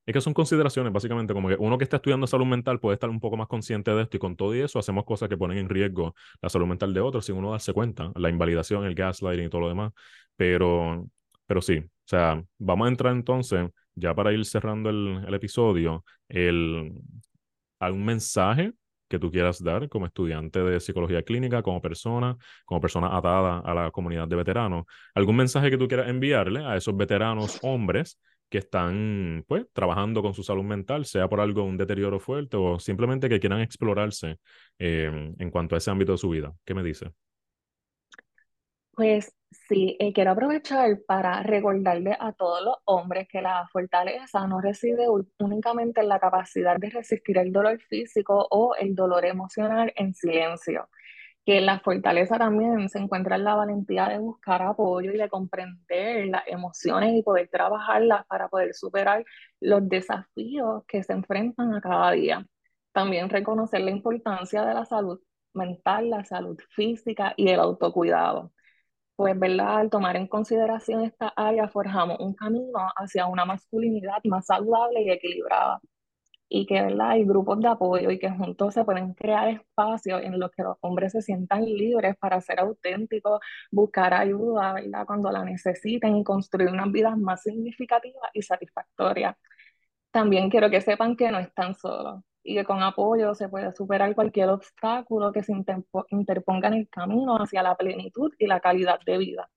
es 0.05 0.13
que 0.13 0.21
son 0.21 0.33
consideraciones, 0.33 0.91
básicamente, 0.91 1.33
como 1.33 1.47
que 1.47 1.55
uno 1.59 1.77
que 1.77 1.83
está 1.83 1.97
estudiando 1.97 2.25
salud 2.27 2.45
mental 2.45 2.79
puede 2.79 2.95
estar 2.95 3.09
un 3.09 3.19
poco 3.19 3.37
más 3.37 3.47
consciente 3.47 3.91
de 3.91 4.01
esto 4.03 4.17
y 4.17 4.19
con 4.19 4.35
todo 4.35 4.55
y 4.55 4.61
eso 4.61 4.79
hacemos 4.79 5.05
cosas 5.05 5.29
que 5.29 5.37
ponen 5.37 5.59
en 5.59 5.69
riesgo 5.69 6.15
la 6.41 6.49
salud 6.49 6.67
mental 6.67 6.93
de 6.93 7.01
otros 7.01 7.25
sin 7.25 7.35
uno 7.35 7.51
darse 7.51 7.71
cuenta, 7.73 8.11
la 8.15 8.29
invalidación, 8.29 8.85
el 8.85 8.95
gaslighting 8.95 9.45
y 9.45 9.49
todo 9.49 9.61
lo 9.61 9.69
demás. 9.69 9.93
Pero 10.35 11.07
pero 11.51 11.61
sí, 11.61 11.79
o 11.79 11.89
sea, 12.05 12.41
vamos 12.59 12.85
a 12.85 12.89
entrar 12.89 13.13
entonces, 13.13 13.69
ya 13.93 14.15
para 14.15 14.31
ir 14.31 14.45
cerrando 14.45 14.89
el, 14.89 15.33
episodio, 15.33 16.05
el, 16.29 16.93
algún 17.77 18.05
mensaje 18.05 18.71
que 19.09 19.19
tú 19.19 19.29
quieras 19.29 19.61
dar 19.61 19.89
como 19.89 20.05
estudiante 20.05 20.63
de 20.63 20.79
psicología 20.79 21.23
clínica, 21.23 21.61
como 21.61 21.81
persona, 21.81 22.37
como 22.63 22.79
persona 22.79 23.17
atada 23.17 23.59
a 23.59 23.73
la 23.73 23.91
comunidad 23.91 24.29
de 24.29 24.37
veteranos, 24.37 24.85
algún 25.13 25.35
mensaje 25.35 25.69
que 25.69 25.77
tú 25.77 25.89
quieras 25.89 26.07
enviarle 26.07 26.63
a 26.63 26.77
esos 26.77 26.95
veteranos 26.95 27.59
hombres 27.63 28.17
que 28.47 28.59
están 28.59 29.43
pues 29.45 29.65
trabajando 29.73 30.21
con 30.21 30.33
su 30.33 30.43
salud 30.43 30.63
mental, 30.63 31.03
sea 31.03 31.27
por 31.27 31.41
algo, 31.41 31.63
un 31.63 31.75
deterioro 31.75 32.21
fuerte 32.21 32.55
o 32.55 32.79
simplemente 32.79 33.27
que 33.27 33.41
quieran 33.41 33.59
explorarse 33.59 34.37
eh, 34.79 35.33
en 35.37 35.51
cuanto 35.51 35.75
a 35.75 35.79
ese 35.79 35.91
ámbito 35.91 36.13
de 36.13 36.17
su 36.17 36.29
vida. 36.29 36.53
¿Qué 36.63 36.73
me 36.73 36.81
dice? 36.81 37.11
Pues 38.91 39.33
sí, 39.51 39.97
quiero 40.13 40.31
aprovechar 40.31 40.99
para 41.07 41.43
recordarle 41.43 42.15
a 42.19 42.33
todos 42.33 42.63
los 42.63 42.75
hombres 42.85 43.27
que 43.29 43.41
la 43.41 43.67
fortaleza 43.71 44.47
no 44.47 44.61
reside 44.61 45.07
únicamente 45.39 46.01
en 46.01 46.09
la 46.09 46.19
capacidad 46.19 46.77
de 46.77 46.89
resistir 46.89 47.37
el 47.37 47.51
dolor 47.51 47.79
físico 47.81 48.47
o 48.49 48.75
el 48.75 48.95
dolor 48.95 49.25
emocional 49.25 49.93
en 49.95 50.13
silencio, 50.13 50.89
que 51.45 51.61
la 51.61 51.79
fortaleza 51.79 52.37
también 52.37 52.89
se 52.89 52.99
encuentra 52.99 53.35
en 53.35 53.43
la 53.45 53.55
valentía 53.55 54.07
de 54.09 54.19
buscar 54.19 54.61
apoyo 54.61 55.11
y 55.13 55.17
de 55.17 55.29
comprender 55.29 56.27
las 56.27 56.43
emociones 56.47 57.13
y 57.13 57.23
poder 57.23 57.49
trabajarlas 57.49 58.25
para 58.27 58.47
poder 58.49 58.73
superar 58.73 59.25
los 59.59 59.87
desafíos 59.89 60.83
que 60.87 61.03
se 61.03 61.13
enfrentan 61.13 61.73
a 61.75 61.81
cada 61.81 62.11
día. 62.11 62.45
También 62.93 63.29
reconocer 63.29 63.81
la 63.81 63.91
importancia 63.91 64.65
de 64.65 64.73
la 64.73 64.85
salud 64.85 65.19
mental, 65.53 66.09
la 66.09 66.23
salud 66.25 66.57
física 66.75 67.33
y 67.37 67.49
el 67.49 67.59
autocuidado 67.59 68.51
pues, 69.21 69.37
¿verdad? 69.39 69.77
Al 69.79 69.89
tomar 69.91 70.15
en 70.17 70.27
consideración 70.27 71.03
esta 71.03 71.29
área, 71.35 71.67
forjamos 71.69 72.19
un 72.19 72.33
camino 72.33 72.79
hacia 72.95 73.27
una 73.27 73.45
masculinidad 73.45 74.17
más 74.25 74.47
saludable 74.47 75.03
y 75.03 75.11
equilibrada. 75.11 75.79
Y 76.49 76.65
que, 76.65 76.81
¿verdad? 76.81 77.11
Hay 77.11 77.25
grupos 77.25 77.59
de 77.61 77.67
apoyo 77.69 78.11
y 78.11 78.19
que 78.19 78.31
juntos 78.31 78.73
se 78.73 78.83
pueden 78.85 79.13
crear 79.13 79.49
espacios 79.49 80.23
en 80.23 80.39
los 80.39 80.51
que 80.51 80.63
los 80.63 80.77
hombres 80.81 81.13
se 81.13 81.21
sientan 81.21 81.65
libres 81.65 82.15
para 82.17 82.41
ser 82.41 82.59
auténticos, 82.61 83.39
buscar 83.71 84.13
ayuda, 84.15 84.73
¿verdad? 84.73 85.05
Cuando 85.05 85.31
la 85.31 85.43
necesiten 85.45 86.17
y 86.17 86.23
construir 86.23 86.69
unas 86.69 86.91
vidas 86.91 87.17
más 87.17 87.43
significativas 87.43 88.31
y 88.33 88.41
satisfactorias. 88.41 89.35
También 90.11 90.49
quiero 90.49 90.69
que 90.69 90.81
sepan 90.81 91.15
que 91.15 91.31
no 91.31 91.39
están 91.39 91.75
solos 91.75 92.23
y 92.43 92.55
que 92.55 92.65
con 92.65 92.81
apoyo 92.83 93.35
se 93.35 93.49
puede 93.49 93.71
superar 93.73 94.15
cualquier 94.15 94.49
obstáculo 94.49 95.31
que 95.31 95.43
se 95.43 95.53
interponga 96.09 96.67
en 96.69 96.73
el 96.73 96.89
camino 96.89 97.35
hacia 97.37 97.63
la 97.63 97.75
plenitud 97.75 98.31
y 98.39 98.47
la 98.47 98.59
calidad 98.59 98.99
de 99.05 99.17
vida. 99.17 99.49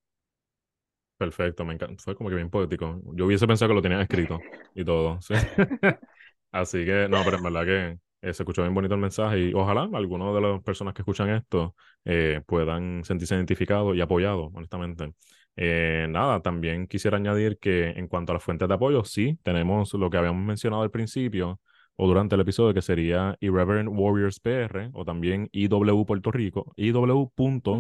Perfecto, 1.16 1.64
me 1.64 1.75
encanta. 1.75 2.03
Fue 2.03 2.16
como 2.16 2.29
que 2.29 2.37
bien 2.37 2.51
poético. 2.51 3.01
Yo 3.14 3.27
hubiese 3.27 3.47
pensado 3.47 3.68
que 3.70 3.75
lo 3.75 3.83
tenían 3.83 4.01
escrito 4.01 4.40
y 4.75 4.85
todo. 4.85 5.18
Así 6.53 6.85
que, 6.85 7.09
no, 7.09 7.23
pero 7.25 7.38
en 7.38 7.42
verdad 7.42 7.64
que 7.64 7.99
eh, 8.29 8.33
se 8.35 8.42
escuchó 8.42 8.62
bien 8.62 8.75
bonito 8.75 8.94
el 8.94 9.01
mensaje 9.01 9.38
y 9.38 9.55
ojalá 9.55 9.88
algunos 9.92 10.35
de 10.35 10.40
las 10.40 10.62
personas 10.62 10.94
que 10.94 11.03
escuchan 11.03 11.31
esto 11.31 11.75
eh, 12.05 12.42
puedan 12.47 13.05
sentirse 13.05 13.35
identificados 13.35 13.97
y 13.97 14.01
apoyados, 14.01 14.51
honestamente. 14.55 15.14
Eh, 15.57 16.07
nada, 16.09 16.40
también 16.40 16.87
quisiera 16.87 17.16
añadir 17.16 17.59
que 17.59 17.90
en 17.90 18.09
cuanto 18.09 18.33
a 18.33 18.35
las 18.35 18.42
fuentes 18.42 18.66
de 18.68 18.75
apoyo, 18.75 19.05
sí, 19.05 19.38
tenemos 19.42 19.94
lo 19.94 20.11
que 20.11 20.16
habíamos 20.16 20.44
mencionado 20.44 20.83
al 20.83 20.90
principio, 20.90 21.61
o 21.96 22.07
durante 22.07 22.35
el 22.35 22.40
episodio, 22.40 22.74
que 22.74 22.83
sería 22.83 23.37
Irreverent 23.40 23.88
Warriors 23.92 24.40
PR 24.40 24.90
o 24.92 25.04
también 25.04 25.48
IW 25.52 26.04
Puerto 26.07 26.30
Rico, 26.30 26.72
IW 26.76 27.30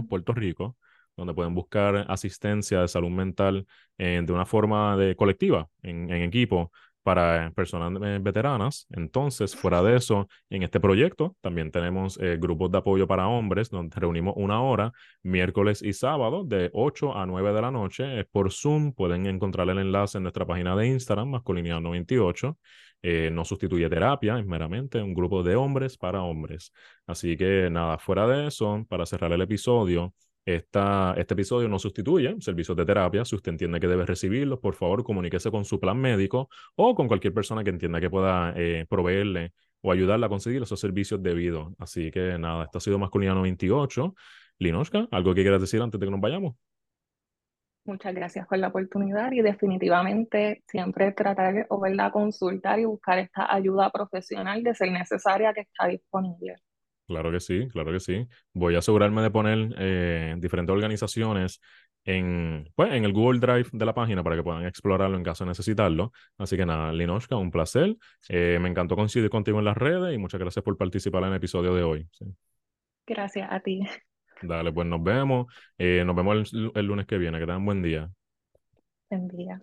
Puerto 0.08 0.32
Rico, 0.32 0.76
donde 1.16 1.34
pueden 1.34 1.54
buscar 1.54 2.06
asistencia 2.08 2.80
de 2.80 2.88
salud 2.88 3.10
mental 3.10 3.66
eh, 3.98 4.20
de 4.24 4.32
una 4.32 4.46
forma 4.46 4.96
de 4.96 5.16
colectiva, 5.16 5.68
en, 5.82 6.10
en, 6.10 6.22
equipo, 6.22 6.72
para 7.04 7.52
personas 7.54 7.92
eh, 8.02 8.18
veteranas. 8.20 8.86
Entonces, 8.90 9.54
fuera 9.54 9.82
de 9.82 9.96
eso, 9.96 10.26
en 10.50 10.62
este 10.64 10.80
proyecto 10.80 11.36
también 11.40 11.70
tenemos 11.70 12.18
eh, 12.20 12.38
grupos 12.40 12.72
de 12.72 12.78
apoyo 12.78 13.06
para 13.06 13.28
hombres, 13.28 13.70
donde 13.70 13.94
reunimos 13.94 14.34
una 14.36 14.62
hora, 14.62 14.92
miércoles 15.22 15.82
y 15.82 15.92
sábado, 15.92 16.44
de 16.44 16.70
8 16.72 17.16
a 17.16 17.26
9 17.26 17.52
de 17.52 17.60
la 17.60 17.70
noche. 17.70 18.20
Es 18.20 18.26
por 18.26 18.50
Zoom. 18.50 18.92
Pueden 18.94 19.26
encontrar 19.26 19.68
el 19.68 19.78
enlace 19.78 20.18
en 20.18 20.22
nuestra 20.24 20.46
página 20.46 20.74
de 20.74 20.88
Instagram, 20.88 21.30
masculinidad98. 21.34 22.56
Eh, 23.06 23.28
no 23.30 23.44
sustituye 23.44 23.86
terapia, 23.90 24.38
es 24.38 24.46
meramente 24.46 25.02
un 25.02 25.12
grupo 25.12 25.42
de 25.42 25.56
hombres 25.56 25.98
para 25.98 26.22
hombres. 26.22 26.72
Así 27.06 27.36
que 27.36 27.68
nada, 27.70 27.98
fuera 27.98 28.26
de 28.26 28.46
eso, 28.46 28.86
para 28.88 29.04
cerrar 29.04 29.30
el 29.32 29.42
episodio, 29.42 30.14
esta, 30.46 31.14
este 31.18 31.34
episodio 31.34 31.68
no 31.68 31.78
sustituye 31.78 32.34
servicios 32.40 32.74
de 32.78 32.86
terapia. 32.86 33.26
Si 33.26 33.36
usted 33.36 33.52
entiende 33.52 33.78
que 33.78 33.88
debe 33.88 34.06
recibirlos, 34.06 34.58
por 34.58 34.74
favor, 34.74 35.04
comuníquese 35.04 35.50
con 35.50 35.66
su 35.66 35.78
plan 35.78 35.98
médico 35.98 36.48
o 36.76 36.94
con 36.94 37.06
cualquier 37.06 37.34
persona 37.34 37.62
que 37.62 37.70
entienda 37.70 38.00
que 38.00 38.08
pueda 38.08 38.54
eh, 38.56 38.86
proveerle 38.88 39.52
o 39.82 39.92
ayudarle 39.92 40.24
a 40.24 40.30
conseguir 40.30 40.62
esos 40.62 40.80
servicios 40.80 41.22
debidos. 41.22 41.74
Así 41.78 42.10
que 42.10 42.38
nada, 42.38 42.64
esto 42.64 42.78
ha 42.78 42.80
sido 42.80 42.98
Masculinidad 42.98 43.40
28. 43.42 44.14
Linoshka, 44.58 45.08
¿algo 45.10 45.34
que 45.34 45.42
quieras 45.42 45.60
decir 45.60 45.82
antes 45.82 46.00
de 46.00 46.06
que 46.06 46.10
nos 46.10 46.20
vayamos? 46.22 46.54
Muchas 47.86 48.14
gracias 48.14 48.46
por 48.46 48.58
la 48.58 48.68
oportunidad 48.68 49.30
y 49.32 49.42
definitivamente 49.42 50.62
siempre 50.66 51.12
tratar 51.12 51.66
o 51.68 51.80
verla 51.80 52.10
consultar 52.10 52.78
y 52.78 52.86
buscar 52.86 53.18
esta 53.18 53.52
ayuda 53.54 53.90
profesional 53.90 54.62
de 54.62 54.74
ser 54.74 54.90
necesaria 54.90 55.52
que 55.52 55.62
está 55.62 55.88
disponible. 55.88 56.56
Claro 57.06 57.30
que 57.30 57.40
sí, 57.40 57.68
claro 57.68 57.92
que 57.92 58.00
sí. 58.00 58.26
Voy 58.54 58.74
a 58.74 58.78
asegurarme 58.78 59.20
de 59.20 59.30
poner 59.30 59.74
eh, 59.78 60.34
diferentes 60.38 60.72
organizaciones 60.72 61.60
en, 62.06 62.70
pues, 62.74 62.92
en 62.92 63.04
el 63.04 63.12
Google 63.12 63.40
Drive 63.40 63.68
de 63.72 63.84
la 63.84 63.94
página 63.94 64.22
para 64.22 64.36
que 64.36 64.42
puedan 64.42 64.64
explorarlo 64.64 65.16
en 65.18 65.22
caso 65.22 65.44
de 65.44 65.48
necesitarlo. 65.48 66.12
Así 66.38 66.56
que 66.56 66.64
nada, 66.64 66.92
Linoshka, 66.92 67.36
un 67.36 67.50
placer. 67.50 67.96
Eh, 68.30 68.58
me 68.62 68.70
encantó 68.70 68.96
coincidir 68.96 69.28
contigo 69.28 69.58
en 69.58 69.66
las 69.66 69.76
redes 69.76 70.14
y 70.14 70.18
muchas 70.18 70.40
gracias 70.40 70.64
por 70.64 70.78
participar 70.78 71.22
en 71.24 71.30
el 71.30 71.36
episodio 71.36 71.74
de 71.74 71.82
hoy. 71.82 72.08
Gracias 73.06 73.48
a 73.50 73.60
ti. 73.60 73.82
Dale, 74.46 74.72
pues 74.72 74.86
nos 74.86 75.02
vemos. 75.02 75.46
Eh, 75.78 76.02
nos 76.04 76.16
vemos 76.16 76.52
el, 76.52 76.72
el, 76.74 76.86
lunes 76.86 77.06
que 77.06 77.18
viene. 77.18 77.38
Que 77.38 77.46
tengan 77.46 77.64
buen 77.64 77.82
día. 77.82 78.10
Buen 79.10 79.28
día. 79.28 79.60